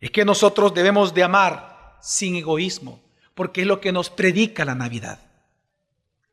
es 0.00 0.10
que 0.10 0.24
nosotros 0.24 0.74
debemos 0.74 1.14
de 1.14 1.22
amar 1.22 1.98
sin 2.02 2.36
egoísmo, 2.36 3.00
porque 3.34 3.62
es 3.62 3.66
lo 3.66 3.80
que 3.80 3.92
nos 3.92 4.10
predica 4.10 4.64
la 4.64 4.74
Navidad. 4.74 5.20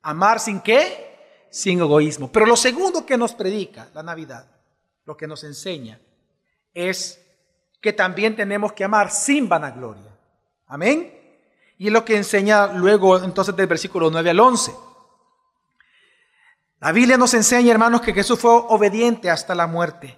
Amar 0.02 0.40
sin 0.40 0.60
qué? 0.60 1.09
Sin 1.52 1.80
egoísmo. 1.80 2.32
Pero 2.32 2.46
lo 2.46 2.56
segundo 2.56 3.06
que 3.06 3.18
nos 3.18 3.34
predica 3.34 3.90
la 3.94 4.04
Navidad, 4.04 4.46
lo 5.06 5.18
que 5.18 5.28
nos 5.28 5.44
enseña, 5.44 6.00
es 6.74 7.20
que 7.82 7.94
también 7.94 8.36
tenemos 8.36 8.74
que 8.74 8.84
amar 8.84 9.12
sin 9.12 9.50
vanagloria. 9.50 10.16
Amén. 10.68 11.14
Y 11.78 11.88
es 11.88 11.94
lo 11.94 12.04
que 12.04 12.18
enseña 12.18 12.68
luego 12.68 13.18
entonces 13.24 13.56
del 13.56 13.68
versículo 13.68 14.10
9 14.12 14.30
al 14.30 14.40
11. 14.40 14.74
La 16.82 16.92
Biblia 16.92 17.18
nos 17.18 17.34
enseña, 17.34 17.72
hermanos, 17.72 18.02
que 18.02 18.14
Jesús 18.14 18.40
fue 18.40 18.52
obediente 18.52 19.30
hasta 19.30 19.56
la 19.56 19.68
muerte. 19.68 20.18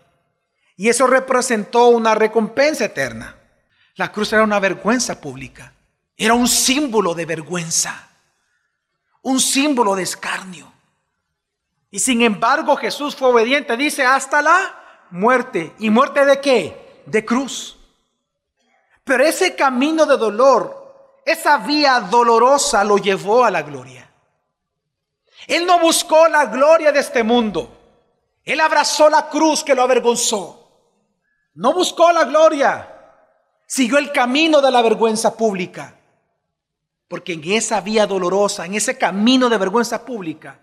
Y 0.75 0.89
eso 0.89 1.07
representó 1.07 1.87
una 1.87 2.15
recompensa 2.15 2.85
eterna. 2.85 3.35
La 3.95 4.11
cruz 4.11 4.33
era 4.33 4.43
una 4.43 4.59
vergüenza 4.59 5.19
pública. 5.19 5.73
Era 6.15 6.33
un 6.33 6.47
símbolo 6.47 7.13
de 7.13 7.25
vergüenza. 7.25 8.09
Un 9.23 9.39
símbolo 9.39 9.95
de 9.95 10.03
escarnio. 10.03 10.71
Y 11.91 11.99
sin 11.99 12.21
embargo 12.21 12.77
Jesús 12.77 13.15
fue 13.15 13.27
obediente, 13.27 13.75
dice, 13.75 14.05
hasta 14.05 14.41
la 14.41 15.07
muerte. 15.11 15.75
¿Y 15.77 15.89
muerte 15.89 16.25
de 16.25 16.39
qué? 16.39 17.03
De 17.05 17.25
cruz. 17.25 17.77
Pero 19.03 19.25
ese 19.25 19.55
camino 19.55 20.05
de 20.05 20.15
dolor, 20.15 21.19
esa 21.25 21.57
vía 21.57 21.99
dolorosa 21.99 22.85
lo 22.85 22.97
llevó 22.97 23.43
a 23.43 23.51
la 23.51 23.61
gloria. 23.61 24.09
Él 25.47 25.65
no 25.65 25.79
buscó 25.79 26.29
la 26.29 26.45
gloria 26.45 26.93
de 26.93 26.99
este 26.99 27.23
mundo. 27.23 27.77
Él 28.45 28.61
abrazó 28.61 29.09
la 29.09 29.27
cruz 29.27 29.61
que 29.61 29.75
lo 29.75 29.81
avergonzó. 29.81 30.57
No 31.55 31.73
buscó 31.73 32.11
la 32.13 32.23
gloria. 32.23 32.87
Siguió 33.67 33.97
el 33.97 34.13
camino 34.13 34.61
de 34.61 34.71
la 34.71 34.81
vergüenza 34.81 35.35
pública. 35.35 35.97
Porque 37.09 37.33
en 37.33 37.43
esa 37.51 37.81
vía 37.81 38.07
dolorosa, 38.07 38.65
en 38.65 38.75
ese 38.75 38.97
camino 38.97 39.49
de 39.49 39.57
vergüenza 39.57 40.05
pública, 40.05 40.59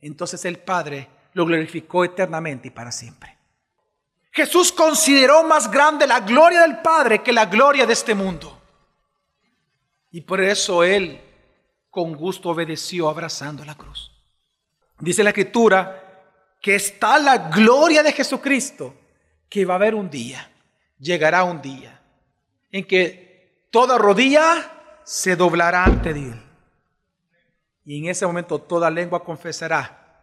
entonces 0.00 0.44
el 0.44 0.58
Padre 0.58 1.08
lo 1.32 1.44
glorificó 1.46 2.04
eternamente 2.04 2.68
y 2.68 2.70
para 2.70 2.92
siempre. 2.92 3.36
Jesús 4.32 4.70
consideró 4.72 5.42
más 5.44 5.70
grande 5.70 6.06
la 6.06 6.20
gloria 6.20 6.62
del 6.62 6.78
Padre 6.78 7.22
que 7.22 7.32
la 7.32 7.46
gloria 7.46 7.86
de 7.86 7.92
este 7.92 8.14
mundo. 8.14 8.60
Y 10.10 10.20
por 10.20 10.40
eso 10.40 10.84
Él 10.84 11.20
con 11.90 12.14
gusto 12.14 12.50
obedeció 12.50 13.08
abrazando 13.08 13.64
la 13.64 13.74
cruz. 13.74 14.12
Dice 15.00 15.22
la 15.22 15.30
escritura 15.30 16.04
que 16.60 16.74
está 16.74 17.18
la 17.18 17.50
gloria 17.50 18.02
de 18.02 18.12
Jesucristo, 18.12 18.94
que 19.48 19.64
va 19.64 19.74
a 19.74 19.76
haber 19.76 19.94
un 19.94 20.10
día, 20.10 20.50
llegará 20.98 21.44
un 21.44 21.62
día, 21.62 22.00
en 22.70 22.84
que 22.84 23.66
toda 23.70 23.98
rodilla 23.98 25.00
se 25.04 25.36
doblará 25.36 25.84
ante 25.84 26.10
Él. 26.10 26.47
Y 27.88 28.00
en 28.00 28.10
ese 28.10 28.26
momento 28.26 28.58
toda 28.60 28.90
lengua 28.90 29.24
confesará. 29.24 30.20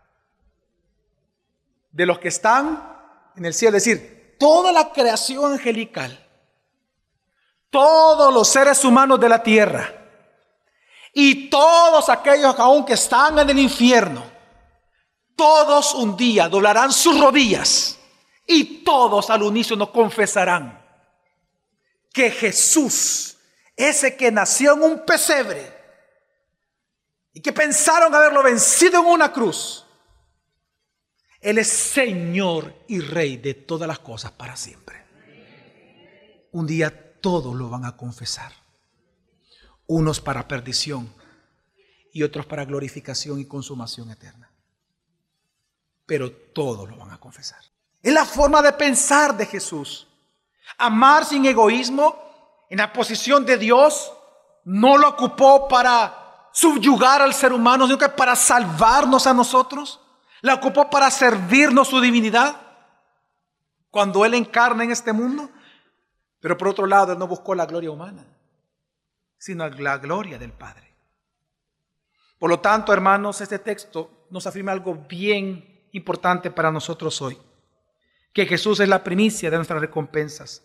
De 1.91 2.05
los 2.05 2.19
que 2.19 2.27
están 2.27 2.95
en 3.35 3.43
el 3.43 3.55
cielo, 3.55 3.75
es 3.75 3.83
decir, 3.83 4.35
toda 4.37 4.71
la 4.71 4.91
creación 4.91 5.53
angelical, 5.53 6.15
todos 7.71 8.31
los 8.31 8.47
seres 8.47 8.85
humanos 8.85 9.19
de 9.19 9.29
la 9.29 9.41
tierra, 9.41 9.91
y 11.11 11.49
todos 11.49 12.07
aquellos 12.07 12.53
aún 12.59 12.85
que 12.85 12.93
están 12.93 13.39
en 13.39 13.49
el 13.49 13.57
infierno, 13.57 14.23
todos 15.35 15.95
un 15.95 16.15
día 16.15 16.47
doblarán 16.47 16.91
sus 16.91 17.19
rodillas 17.19 17.97
y 18.45 18.83
todos 18.83 19.31
al 19.31 19.41
unísono 19.41 19.91
confesarán 19.91 20.85
que 22.13 22.29
Jesús, 22.29 23.37
ese 23.75 24.15
que 24.15 24.31
nació 24.31 24.73
en 24.73 24.83
un 24.83 24.99
pesebre 25.03 25.74
y 27.35 27.41
que 27.41 27.51
pensaron 27.51 28.15
haberlo 28.15 28.41
vencido 28.41 29.01
en 29.01 29.07
una 29.07 29.31
cruz, 29.31 29.85
Él 31.41 31.57
es 31.57 31.67
Señor 31.67 32.73
y 32.87 33.01
Rey 33.01 33.35
de 33.35 33.53
todas 33.53 33.87
las 33.87 33.99
cosas 33.99 34.31
para 34.31 34.55
siempre. 34.55 35.03
Un 36.53 36.65
día 36.65 37.19
todos 37.19 37.53
lo 37.53 37.69
van 37.69 37.83
a 37.83 37.97
confesar 37.97 38.53
unos 39.87 40.21
para 40.21 40.47
perdición 40.47 41.13
y 42.13 42.23
otros 42.23 42.45
para 42.45 42.63
glorificación 42.63 43.39
y 43.39 43.45
consumación 43.45 44.09
eterna. 44.09 44.49
Pero 46.05 46.31
todos 46.31 46.89
lo 46.89 46.95
van 46.95 47.11
a 47.11 47.19
confesar. 47.19 47.59
Es 48.01 48.13
la 48.13 48.25
forma 48.25 48.61
de 48.61 48.71
pensar 48.71 49.35
de 49.35 49.45
Jesús. 49.45 50.07
Amar 50.77 51.25
sin 51.25 51.45
egoísmo, 51.45 52.15
en 52.69 52.77
la 52.77 52.93
posición 52.93 53.45
de 53.45 53.57
Dios, 53.57 54.11
no 54.63 54.97
lo 54.97 55.09
ocupó 55.09 55.67
para 55.67 56.24
subyugar 56.55 57.21
al 57.21 57.33
ser 57.33 57.53
humano, 57.53 57.85
sino 57.85 57.97
que 57.97 58.09
para 58.09 58.35
salvarnos 58.35 59.27
a 59.27 59.33
nosotros. 59.33 59.99
La 60.41 60.53
ocupó 60.53 60.89
para 60.89 61.09
servirnos 61.11 61.87
su 61.87 61.99
divinidad 61.99 62.55
cuando 63.89 64.25
Él 64.25 64.33
encarna 64.33 64.83
en 64.83 64.91
este 64.91 65.11
mundo. 65.11 65.49
Pero 66.39 66.57
por 66.57 66.67
otro 66.67 66.85
lado, 66.85 67.13
Él 67.13 67.19
no 67.19 67.27
buscó 67.27 67.55
la 67.55 67.65
gloria 67.65 67.91
humana 67.91 68.25
sino 69.45 69.69
la 69.69 69.99
gloria 69.99 70.39
del 70.39 70.51
Padre. 70.51 70.91
Por 72.39 72.49
lo 72.49 72.59
tanto, 72.59 72.91
hermanos, 72.91 73.41
este 73.41 73.59
texto 73.59 74.25
nos 74.31 74.47
afirma 74.47 74.71
algo 74.71 74.95
bien 75.07 75.87
importante 75.91 76.49
para 76.49 76.71
nosotros 76.71 77.21
hoy, 77.21 77.37
que 78.33 78.47
Jesús 78.47 78.79
es 78.79 78.89
la 78.89 79.03
primicia 79.03 79.51
de 79.51 79.57
nuestras 79.57 79.79
recompensas. 79.79 80.63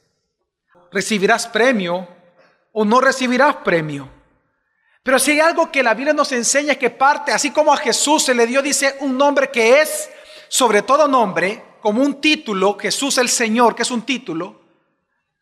Recibirás 0.91 1.47
premio 1.47 2.09
o 2.73 2.87
no 2.87 3.03
recibirás 3.03 3.57
premio. 3.57 4.09
Pero 5.03 5.19
si 5.19 5.33
hay 5.33 5.41
algo 5.41 5.71
que 5.71 5.83
la 5.83 5.95
Biblia 5.95 6.13
nos 6.13 6.31
enseña 6.33 6.73
es 6.73 6.79
que 6.79 6.91
parte, 6.91 7.33
así 7.33 7.51
como 7.51 7.73
a 7.73 7.77
Jesús 7.77 8.25
se 8.25 8.35
le 8.35 8.47
dio, 8.47 8.61
dice, 8.61 8.97
un 9.01 9.17
nombre 9.17 9.51
que 9.51 9.81
es, 9.81 10.11
sobre 10.49 10.83
todo 10.83 11.09
nombre, 11.09 11.63
como 11.81 12.03
un 12.03 12.21
título, 12.21 12.77
Jesús 12.79 13.17
el 13.17 13.31
Señor, 13.31 13.75
que 13.75 13.83
es 13.83 13.91
un 13.91 14.03
título, 14.03 14.61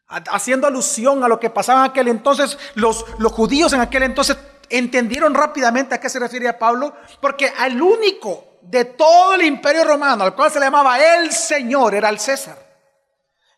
haciendo 0.06 0.66
alusión 0.66 1.24
a 1.24 1.28
lo 1.28 1.40
que 1.40 1.50
pasaba 1.50 1.84
en 1.84 1.90
aquel 1.90 2.08
entonces, 2.08 2.56
los, 2.74 3.04
los 3.18 3.32
judíos 3.32 3.72
en 3.72 3.80
aquel 3.80 4.04
entonces 4.04 4.38
entendieron 4.70 5.34
rápidamente 5.34 5.94
a 5.94 6.00
qué 6.00 6.08
se 6.08 6.20
refería 6.20 6.58
Pablo, 6.58 6.94
porque 7.20 7.52
al 7.58 7.82
único 7.82 8.44
de 8.62 8.84
todo 8.84 9.34
el 9.34 9.42
imperio 9.42 9.82
romano, 9.84 10.22
al 10.22 10.36
cual 10.36 10.52
se 10.52 10.60
le 10.60 10.66
llamaba 10.66 10.98
el 10.98 11.32
Señor, 11.32 11.94
era 11.94 12.10
el 12.10 12.20
César. 12.20 12.67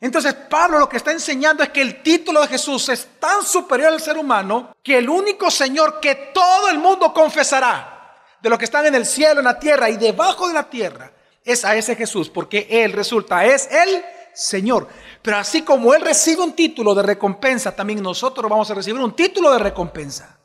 Entonces 0.00 0.32
Pablo 0.34 0.78
lo 0.78 0.88
que 0.88 0.96
está 0.96 1.12
enseñando 1.12 1.62
es 1.62 1.68
que 1.68 1.82
el 1.82 2.02
título 2.02 2.40
de 2.40 2.48
Jesús 2.48 2.88
es 2.88 3.06
tan 3.18 3.42
superior 3.42 3.92
al 3.92 4.00
ser 4.00 4.16
humano 4.16 4.74
que 4.82 4.96
el 4.96 5.08
único 5.08 5.50
Señor 5.50 6.00
que 6.00 6.32
todo 6.32 6.70
el 6.70 6.78
mundo 6.78 7.12
confesará 7.12 8.16
de 8.40 8.48
los 8.48 8.58
que 8.58 8.64
están 8.64 8.86
en 8.86 8.94
el 8.94 9.04
cielo, 9.04 9.40
en 9.40 9.44
la 9.44 9.58
tierra 9.58 9.90
y 9.90 9.98
debajo 9.98 10.48
de 10.48 10.54
la 10.54 10.70
tierra 10.70 11.12
es 11.44 11.64
a 11.64 11.76
ese 11.76 11.96
Jesús, 11.96 12.30
porque 12.30 12.66
Él 12.70 12.92
resulta, 12.92 13.44
es 13.44 13.68
el 13.70 14.02
Señor. 14.34 14.88
Pero 15.22 15.36
así 15.38 15.62
como 15.62 15.94
Él 15.94 16.02
recibe 16.02 16.42
un 16.42 16.54
título 16.54 16.94
de 16.94 17.02
recompensa, 17.02 17.74
también 17.74 18.02
nosotros 18.02 18.50
vamos 18.50 18.70
a 18.70 18.74
recibir 18.74 19.00
un 19.00 19.14
título 19.14 19.52
de 19.52 19.58
recompensa. 19.58 20.38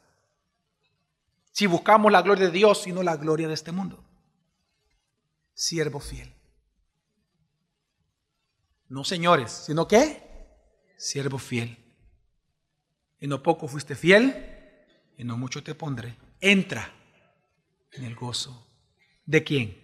Si 1.51 1.67
buscamos 1.67 2.11
la 2.11 2.21
gloria 2.21 2.45
de 2.45 2.51
Dios 2.51 2.85
y 2.87 2.91
no 2.91 3.01
la 3.01 3.15
gloria 3.15 3.47
de 3.47 3.53
este 3.53 3.71
mundo. 3.71 4.03
Siervo 5.53 6.01
fiel. 6.01 6.34
No 8.89 9.03
señores, 9.03 9.51
sino 9.51 9.87
que 9.87 10.23
siervo 10.97 11.37
fiel. 11.37 11.77
Y 13.19 13.27
no 13.27 13.41
poco 13.41 13.67
fuiste 13.67 13.95
fiel, 13.95 14.55
y 15.17 15.23
no 15.23 15.37
mucho 15.37 15.63
te 15.63 15.75
pondré. 15.75 16.15
Entra 16.39 16.93
en 17.91 18.03
el 18.03 18.15
gozo. 18.15 18.67
¿De 19.25 19.43
quién? 19.43 19.77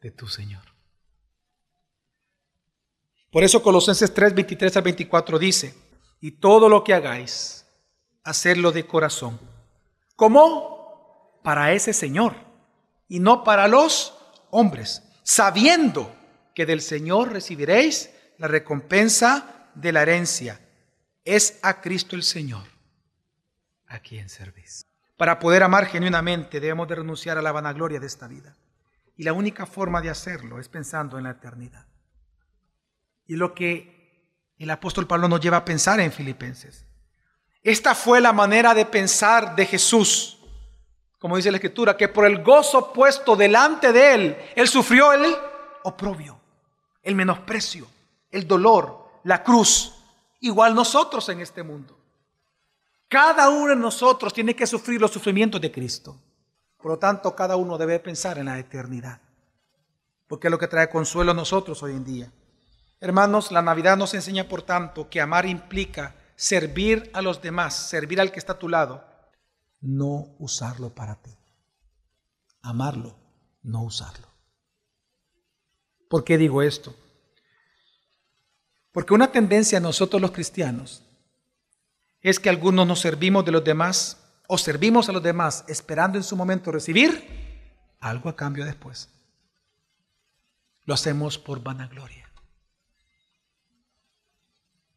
De 0.00 0.10
tu 0.10 0.26
Señor. 0.28 0.62
Por 3.30 3.42
eso 3.42 3.62
Colosenses 3.62 4.14
3, 4.14 4.34
23 4.34 4.76
al 4.76 4.82
24 4.82 5.38
dice, 5.38 5.74
y 6.20 6.32
todo 6.32 6.68
lo 6.68 6.84
que 6.84 6.94
hagáis, 6.94 7.66
hacerlo 8.22 8.72
de 8.72 8.86
corazón. 8.86 9.40
¿Cómo? 10.16 11.40
Para 11.42 11.72
ese 11.72 11.92
Señor 11.92 12.36
y 13.08 13.18
no 13.18 13.44
para 13.44 13.68
los 13.68 14.16
hombres, 14.50 15.02
sabiendo 15.22 16.14
que 16.54 16.66
del 16.66 16.80
Señor 16.80 17.32
recibiréis 17.32 18.10
la 18.38 18.48
recompensa 18.48 19.68
de 19.74 19.92
la 19.92 20.02
herencia, 20.02 20.60
es 21.24 21.58
a 21.62 21.80
Cristo 21.80 22.16
el 22.16 22.22
Señor, 22.22 22.64
a 23.86 23.98
quien 23.98 24.28
servís. 24.28 24.86
Para 25.16 25.38
poder 25.38 25.62
amar 25.62 25.86
genuinamente 25.86 26.60
debemos 26.60 26.88
de 26.88 26.96
renunciar 26.96 27.38
a 27.38 27.42
la 27.42 27.52
vanagloria 27.52 28.00
de 28.00 28.06
esta 28.06 28.26
vida. 28.26 28.56
Y 29.16 29.22
la 29.22 29.32
única 29.32 29.64
forma 29.64 30.00
de 30.00 30.10
hacerlo 30.10 30.58
es 30.58 30.68
pensando 30.68 31.18
en 31.18 31.24
la 31.24 31.30
eternidad. 31.30 31.86
Y 33.26 33.36
lo 33.36 33.54
que 33.54 33.94
el 34.58 34.70
apóstol 34.70 35.06
Pablo 35.06 35.28
nos 35.28 35.40
lleva 35.40 35.58
a 35.58 35.64
pensar 35.64 36.00
en 36.00 36.12
Filipenses. 36.12 36.84
Esta 37.62 37.94
fue 37.94 38.20
la 38.20 38.32
manera 38.32 38.74
de 38.74 38.84
pensar 38.84 39.56
de 39.56 39.66
Jesús, 39.66 40.38
como 41.18 41.36
dice 41.36 41.50
la 41.50 41.56
Escritura, 41.56 41.96
que 41.96 42.08
por 42.08 42.26
el 42.26 42.42
gozo 42.42 42.92
puesto 42.92 43.34
delante 43.36 43.92
de 43.92 44.14
él, 44.14 44.36
él 44.54 44.68
sufrió 44.68 45.12
el 45.12 45.34
oprobio, 45.84 46.38
el 47.04 47.14
menosprecio, 47.14 47.86
el 48.30 48.48
dolor, 48.48 49.20
la 49.22 49.44
cruz, 49.44 49.94
igual 50.40 50.74
nosotros 50.74 51.28
en 51.28 51.40
este 51.40 51.62
mundo. 51.62 51.96
Cada 53.08 53.48
uno 53.50 53.68
de 53.68 53.76
nosotros 53.76 54.32
tiene 54.32 54.56
que 54.56 54.66
sufrir 54.66 55.00
los 55.00 55.12
sufrimientos 55.12 55.60
de 55.60 55.70
Cristo. 55.70 56.16
Por 56.78 56.90
lo 56.90 56.98
tanto, 56.98 57.36
cada 57.36 57.56
uno 57.56 57.78
debe 57.78 58.00
pensar 58.00 58.38
en 58.38 58.46
la 58.46 58.58
eternidad, 58.58 59.20
porque 60.26 60.48
es 60.48 60.50
lo 60.50 60.58
que 60.58 60.66
trae 60.66 60.90
consuelo 60.90 61.30
a 61.30 61.34
nosotros 61.34 61.82
hoy 61.82 61.92
en 61.92 62.04
día. 62.04 62.32
Hermanos, 63.00 63.52
la 63.52 63.62
Navidad 63.62 63.96
nos 63.96 64.14
enseña, 64.14 64.48
por 64.48 64.62
tanto, 64.62 65.08
que 65.08 65.20
amar 65.20 65.46
implica 65.46 66.16
servir 66.36 67.10
a 67.14 67.22
los 67.22 67.40
demás, 67.40 67.74
servir 67.74 68.20
al 68.20 68.32
que 68.32 68.38
está 68.38 68.54
a 68.54 68.58
tu 68.58 68.68
lado, 68.68 69.04
no 69.80 70.34
usarlo 70.38 70.94
para 70.94 71.16
ti. 71.16 71.30
Amarlo, 72.62 73.16
no 73.62 73.82
usarlo. 73.82 74.33
¿Por 76.08 76.24
qué 76.24 76.38
digo 76.38 76.62
esto? 76.62 76.94
Porque 78.92 79.14
una 79.14 79.32
tendencia 79.32 79.78
a 79.78 79.80
nosotros 79.80 80.22
los 80.22 80.30
cristianos 80.30 81.02
es 82.20 82.38
que 82.38 82.48
algunos 82.48 82.86
nos 82.86 83.00
servimos 83.00 83.44
de 83.44 83.52
los 83.52 83.64
demás 83.64 84.18
o 84.46 84.56
servimos 84.56 85.08
a 85.08 85.12
los 85.12 85.22
demás 85.22 85.64
esperando 85.68 86.16
en 86.16 86.24
su 86.24 86.36
momento 86.36 86.70
recibir 86.70 87.34
algo 88.00 88.28
a 88.28 88.36
cambio 88.36 88.64
después. 88.64 89.10
Lo 90.84 90.94
hacemos 90.94 91.38
por 91.38 91.62
vanagloria. 91.62 92.30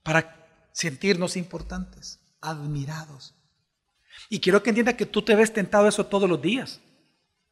Para 0.04 0.70
sentirnos 0.74 1.36
importantes, 1.38 2.20
admirados. 2.40 3.36
Y 4.30 4.40
quiero 4.40 4.62
que 4.62 4.70
entiendas 4.70 4.96
que 4.96 5.06
tú 5.06 5.22
te 5.22 5.36
ves 5.36 5.54
tentado 5.54 5.88
eso 5.88 6.06
todos 6.06 6.30
los 6.30 6.42
días. 6.42 6.82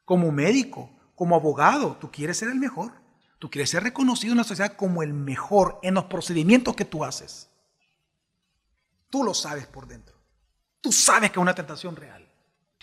Como 0.04 0.32
médico, 0.32 0.91
como 1.15 1.36
abogado, 1.36 1.98
tú 2.00 2.12
quieres 2.12 2.38
ser 2.38 2.50
el 2.50 2.60
mejor. 2.60 3.05
Tú 3.39 3.50
quieres 3.50 3.69
ser 3.69 3.84
reconocido 3.84 4.32
en 4.34 4.38
la 4.38 4.43
sociedad 4.43 4.76
como 4.76 5.04
el 5.04 5.13
mejor 5.13 5.80
en 5.84 5.95
los 5.95 6.06
procedimientos 6.06 6.76
que 6.76 6.86
tú 6.86 7.04
haces. 7.04 7.50
Tú 9.10 9.24
lo 9.24 9.34
sabes 9.34 9.67
por 9.67 9.88
dentro. 9.88 10.15
Tú 10.82 10.91
sabes 10.91 11.32
que 11.32 11.39
es 11.39 11.41
una 11.41 11.56
tentación 11.56 11.95
real. 11.95 12.28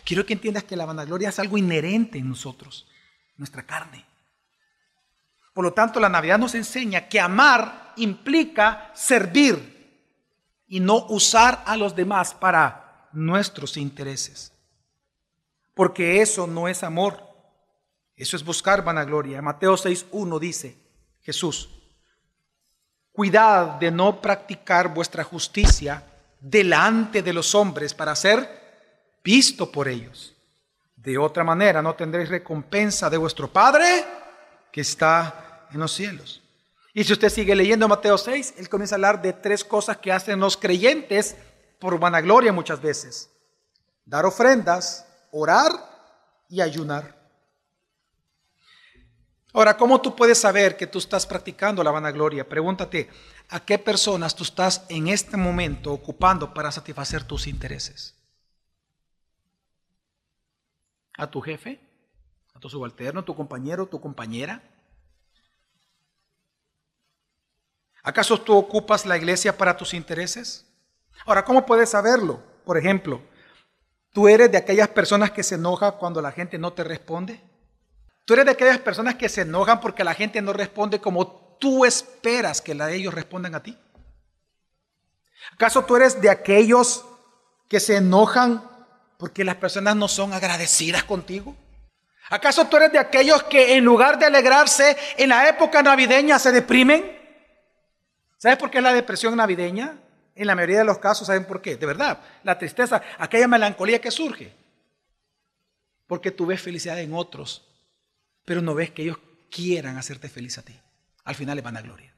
Quiero 0.04 0.26
que 0.26 0.32
entiendas 0.32 0.64
que 0.64 0.76
la 0.76 0.86
vanagloria 0.86 1.28
es 1.28 1.38
algo 1.38 1.56
inherente 1.56 2.18
en 2.18 2.28
nosotros, 2.28 2.88
nuestra 3.36 3.64
carne. 3.64 4.04
Por 5.52 5.64
lo 5.64 5.72
tanto, 5.72 6.00
la 6.00 6.08
Navidad 6.08 6.38
nos 6.38 6.54
enseña 6.54 7.08
que 7.08 7.20
amar 7.20 7.92
implica 7.96 8.90
servir 8.94 9.72
y 10.66 10.80
no 10.80 11.06
usar 11.08 11.62
a 11.66 11.76
los 11.76 11.94
demás 11.94 12.34
para 12.34 13.08
nuestros 13.12 13.76
intereses. 13.76 14.52
Porque 15.74 16.22
eso 16.22 16.46
no 16.46 16.68
es 16.68 16.82
amor, 16.82 17.31
eso 18.22 18.36
es 18.36 18.44
buscar 18.44 18.84
vanagloria. 18.84 19.42
Mateo 19.42 19.74
6.1 19.74 20.38
dice, 20.38 20.76
Jesús, 21.22 21.68
cuidad 23.10 23.80
de 23.80 23.90
no 23.90 24.20
practicar 24.20 24.94
vuestra 24.94 25.24
justicia 25.24 26.04
delante 26.40 27.22
de 27.22 27.32
los 27.32 27.54
hombres 27.54 27.94
para 27.94 28.14
ser 28.14 28.48
visto 29.24 29.70
por 29.72 29.88
ellos. 29.88 30.34
De 30.94 31.18
otra 31.18 31.42
manera 31.42 31.82
no 31.82 31.94
tendréis 31.94 32.28
recompensa 32.28 33.10
de 33.10 33.16
vuestro 33.16 33.52
Padre 33.52 34.04
que 34.70 34.82
está 34.82 35.66
en 35.72 35.80
los 35.80 35.92
cielos. 35.92 36.40
Y 36.94 37.02
si 37.02 37.12
usted 37.14 37.28
sigue 37.28 37.56
leyendo 37.56 37.88
Mateo 37.88 38.18
6, 38.18 38.54
él 38.58 38.68
comienza 38.68 38.94
a 38.94 38.98
hablar 38.98 39.20
de 39.20 39.32
tres 39.32 39.64
cosas 39.64 39.96
que 39.96 40.12
hacen 40.12 40.38
los 40.38 40.56
creyentes 40.56 41.34
por 41.80 41.98
vanagloria 41.98 42.52
muchas 42.52 42.80
veces. 42.80 43.30
Dar 44.04 44.26
ofrendas, 44.26 45.06
orar 45.32 45.72
y 46.48 46.60
ayunar. 46.60 47.21
Ahora, 49.54 49.76
¿cómo 49.76 50.00
tú 50.00 50.16
puedes 50.16 50.38
saber 50.38 50.76
que 50.76 50.86
tú 50.86 50.98
estás 50.98 51.26
practicando 51.26 51.84
la 51.84 51.90
vanagloria? 51.90 52.48
Pregúntate, 52.48 53.10
¿a 53.50 53.60
qué 53.60 53.78
personas 53.78 54.34
tú 54.34 54.44
estás 54.44 54.86
en 54.88 55.08
este 55.08 55.36
momento 55.36 55.92
ocupando 55.92 56.54
para 56.54 56.72
satisfacer 56.72 57.24
tus 57.24 57.46
intereses? 57.46 58.14
¿A 61.18 61.30
tu 61.30 61.42
jefe? 61.42 61.80
¿A 62.54 62.60
tu 62.60 62.70
subalterno? 62.70 63.20
¿A 63.20 63.24
tu 63.24 63.36
compañero? 63.36 63.86
¿Tu 63.86 64.00
compañera? 64.00 64.62
¿Acaso 68.02 68.40
tú 68.40 68.56
ocupas 68.56 69.04
la 69.04 69.18
iglesia 69.18 69.56
para 69.56 69.76
tus 69.76 69.92
intereses? 69.92 70.64
Ahora, 71.26 71.44
¿cómo 71.44 71.66
puedes 71.66 71.90
saberlo? 71.90 72.42
Por 72.64 72.78
ejemplo, 72.78 73.20
¿tú 74.12 74.28
eres 74.28 74.50
de 74.50 74.56
aquellas 74.56 74.88
personas 74.88 75.30
que 75.30 75.42
se 75.42 75.56
enojan 75.56 75.92
cuando 75.98 76.22
la 76.22 76.32
gente 76.32 76.58
no 76.58 76.72
te 76.72 76.84
responde? 76.84 77.51
¿Tú 78.24 78.34
eres 78.34 78.46
de 78.46 78.52
aquellas 78.52 78.78
personas 78.78 79.16
que 79.16 79.28
se 79.28 79.42
enojan 79.42 79.80
porque 79.80 80.04
la 80.04 80.14
gente 80.14 80.40
no 80.40 80.52
responde 80.52 81.00
como 81.00 81.56
tú 81.58 81.84
esperas 81.84 82.60
que 82.60 82.72
ellos 82.72 83.14
respondan 83.14 83.54
a 83.54 83.62
ti? 83.62 83.76
¿Acaso 85.52 85.84
tú 85.84 85.96
eres 85.96 86.20
de 86.20 86.30
aquellos 86.30 87.04
que 87.68 87.80
se 87.80 87.96
enojan 87.96 88.62
porque 89.18 89.44
las 89.44 89.56
personas 89.56 89.96
no 89.96 90.08
son 90.08 90.32
agradecidas 90.32 91.04
contigo? 91.04 91.56
¿Acaso 92.30 92.66
tú 92.66 92.76
eres 92.76 92.92
de 92.92 92.98
aquellos 92.98 93.42
que 93.44 93.76
en 93.76 93.84
lugar 93.84 94.18
de 94.18 94.26
alegrarse 94.26 94.96
en 95.16 95.28
la 95.28 95.48
época 95.48 95.82
navideña 95.82 96.38
se 96.38 96.52
deprimen? 96.52 97.18
¿Sabes 98.38 98.56
por 98.56 98.70
qué 98.70 98.78
es 98.78 98.84
la 98.84 98.92
depresión 98.92 99.36
navideña? 99.36 99.98
En 100.34 100.46
la 100.46 100.54
mayoría 100.54 100.78
de 100.78 100.84
los 100.84 100.98
casos, 100.98 101.26
¿saben 101.26 101.44
por 101.44 101.60
qué? 101.60 101.76
De 101.76 101.84
verdad, 101.84 102.18
la 102.42 102.58
tristeza, 102.58 103.02
aquella 103.18 103.46
melancolía 103.48 104.00
que 104.00 104.10
surge. 104.10 104.52
Porque 106.06 106.30
tú 106.30 106.46
ves 106.46 106.60
felicidad 106.60 106.98
en 106.98 107.12
otros, 107.12 107.68
pero 108.44 108.62
no 108.62 108.74
ves 108.74 108.90
que 108.90 109.02
ellos 109.02 109.18
quieran 109.50 109.96
hacerte 109.96 110.28
feliz 110.28 110.58
a 110.58 110.62
ti. 110.62 110.78
Al 111.24 111.34
final 111.34 111.58
es 111.58 111.64
vanagloria. 111.64 112.14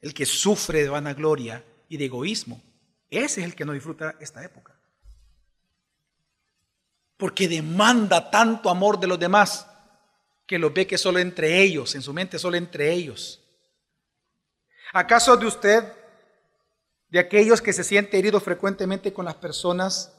El 0.00 0.14
que 0.14 0.26
sufre 0.26 0.82
de 0.82 0.88
vanagloria 0.88 1.64
y 1.88 1.96
de 1.96 2.06
egoísmo, 2.06 2.62
ese 3.10 3.40
es 3.40 3.46
el 3.46 3.54
que 3.54 3.64
no 3.64 3.72
disfruta 3.72 4.16
esta 4.20 4.42
época. 4.42 4.74
Porque 7.16 7.48
demanda 7.48 8.30
tanto 8.30 8.70
amor 8.70 8.98
de 8.98 9.06
los 9.06 9.18
demás 9.18 9.66
que 10.46 10.58
lo 10.58 10.70
ve 10.70 10.86
que 10.86 10.98
solo 10.98 11.18
entre 11.18 11.60
ellos, 11.60 11.94
en 11.94 12.02
su 12.02 12.12
mente 12.12 12.38
solo 12.38 12.56
entre 12.56 12.92
ellos. 12.92 13.40
¿Acaso 14.92 15.36
de 15.36 15.46
usted, 15.46 15.84
de 17.08 17.18
aquellos 17.18 17.60
que 17.60 17.72
se 17.72 17.84
siente 17.84 18.18
herido 18.18 18.40
frecuentemente 18.40 19.12
con 19.12 19.26
las 19.26 19.36
personas 19.36 20.12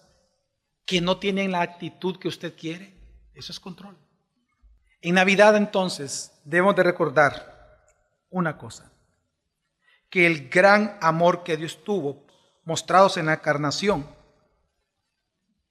que 0.91 0.99
no 0.99 1.19
tienen 1.19 1.53
la 1.53 1.61
actitud 1.61 2.19
que 2.19 2.27
usted 2.27 2.53
quiere? 2.53 2.93
Eso 3.33 3.53
es 3.53 3.61
control. 3.61 3.95
En 5.01 5.15
Navidad 5.15 5.55
entonces 5.55 6.33
debemos 6.43 6.75
de 6.75 6.83
recordar 6.83 7.85
una 8.29 8.57
cosa, 8.57 8.91
que 10.09 10.27
el 10.27 10.49
gran 10.49 10.97
amor 10.99 11.43
que 11.45 11.55
Dios 11.55 11.81
tuvo 11.85 12.25
mostrados 12.65 13.15
en 13.15 13.27
la 13.27 13.35
encarnación 13.35 14.05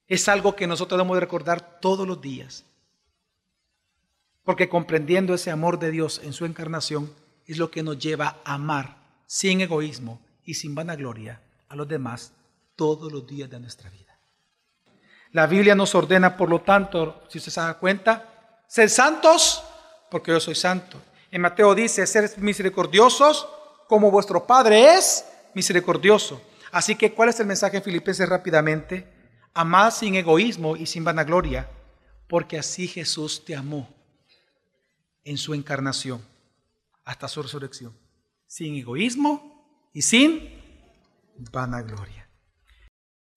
es 0.07 0.27
algo 0.27 0.55
que 0.55 0.65
nosotros 0.65 0.97
debemos 0.97 1.17
de 1.17 1.21
recordar 1.21 1.79
todos 1.79 2.07
los 2.07 2.19
días 2.19 2.65
porque 4.43 4.69
comprendiendo 4.69 5.35
ese 5.35 5.51
amor 5.51 5.77
de 5.77 5.91
Dios 5.91 6.19
en 6.23 6.33
su 6.33 6.45
encarnación 6.45 7.13
es 7.45 7.59
lo 7.59 7.69
que 7.69 7.83
nos 7.83 7.99
lleva 7.99 8.41
a 8.43 8.55
amar 8.55 8.97
sin 9.27 9.61
egoísmo 9.61 10.19
y 10.43 10.55
sin 10.55 10.73
vanagloria 10.73 11.43
a 11.69 11.75
los 11.75 11.87
demás 11.87 12.33
todos 12.75 13.11
los 13.11 13.27
días 13.27 13.51
de 13.51 13.59
nuestra 13.59 13.91
vida. 13.91 14.10
La 15.31 15.47
Biblia 15.47 15.75
nos 15.75 15.95
ordena, 15.95 16.35
por 16.35 16.49
lo 16.49 16.61
tanto, 16.61 17.23
si 17.29 17.37
usted 17.37 17.51
se 17.51 17.61
da 17.61 17.73
cuenta, 17.75 18.63
ser 18.67 18.89
santos 18.89 19.63
porque 20.09 20.31
yo 20.31 20.39
soy 20.39 20.55
santo. 20.55 21.01
En 21.31 21.41
Mateo 21.41 21.73
dice, 21.73 22.05
ser 22.05 22.29
misericordiosos 22.37 23.47
como 23.87 24.11
vuestro 24.11 24.45
Padre 24.45 24.95
es 24.95 25.25
misericordioso. 25.53 26.41
Así 26.71 26.95
que, 26.95 27.13
¿cuál 27.13 27.29
es 27.29 27.39
el 27.39 27.47
mensaje 27.47 27.77
en 27.77 27.83
Filipenses 27.83 28.27
rápidamente? 28.27 29.07
Amad 29.53 29.91
sin 29.91 30.15
egoísmo 30.15 30.75
y 30.75 30.85
sin 30.85 31.03
vanagloria, 31.03 31.69
porque 32.27 32.59
así 32.59 32.87
Jesús 32.87 33.43
te 33.45 33.55
amó 33.55 33.89
en 35.23 35.37
su 35.37 35.53
encarnación 35.53 36.21
hasta 37.05 37.27
su 37.27 37.41
resurrección, 37.41 37.97
sin 38.47 38.75
egoísmo 38.75 39.89
y 39.93 40.01
sin 40.01 40.61
vanagloria. 41.51 42.20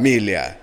familia. 0.00 0.59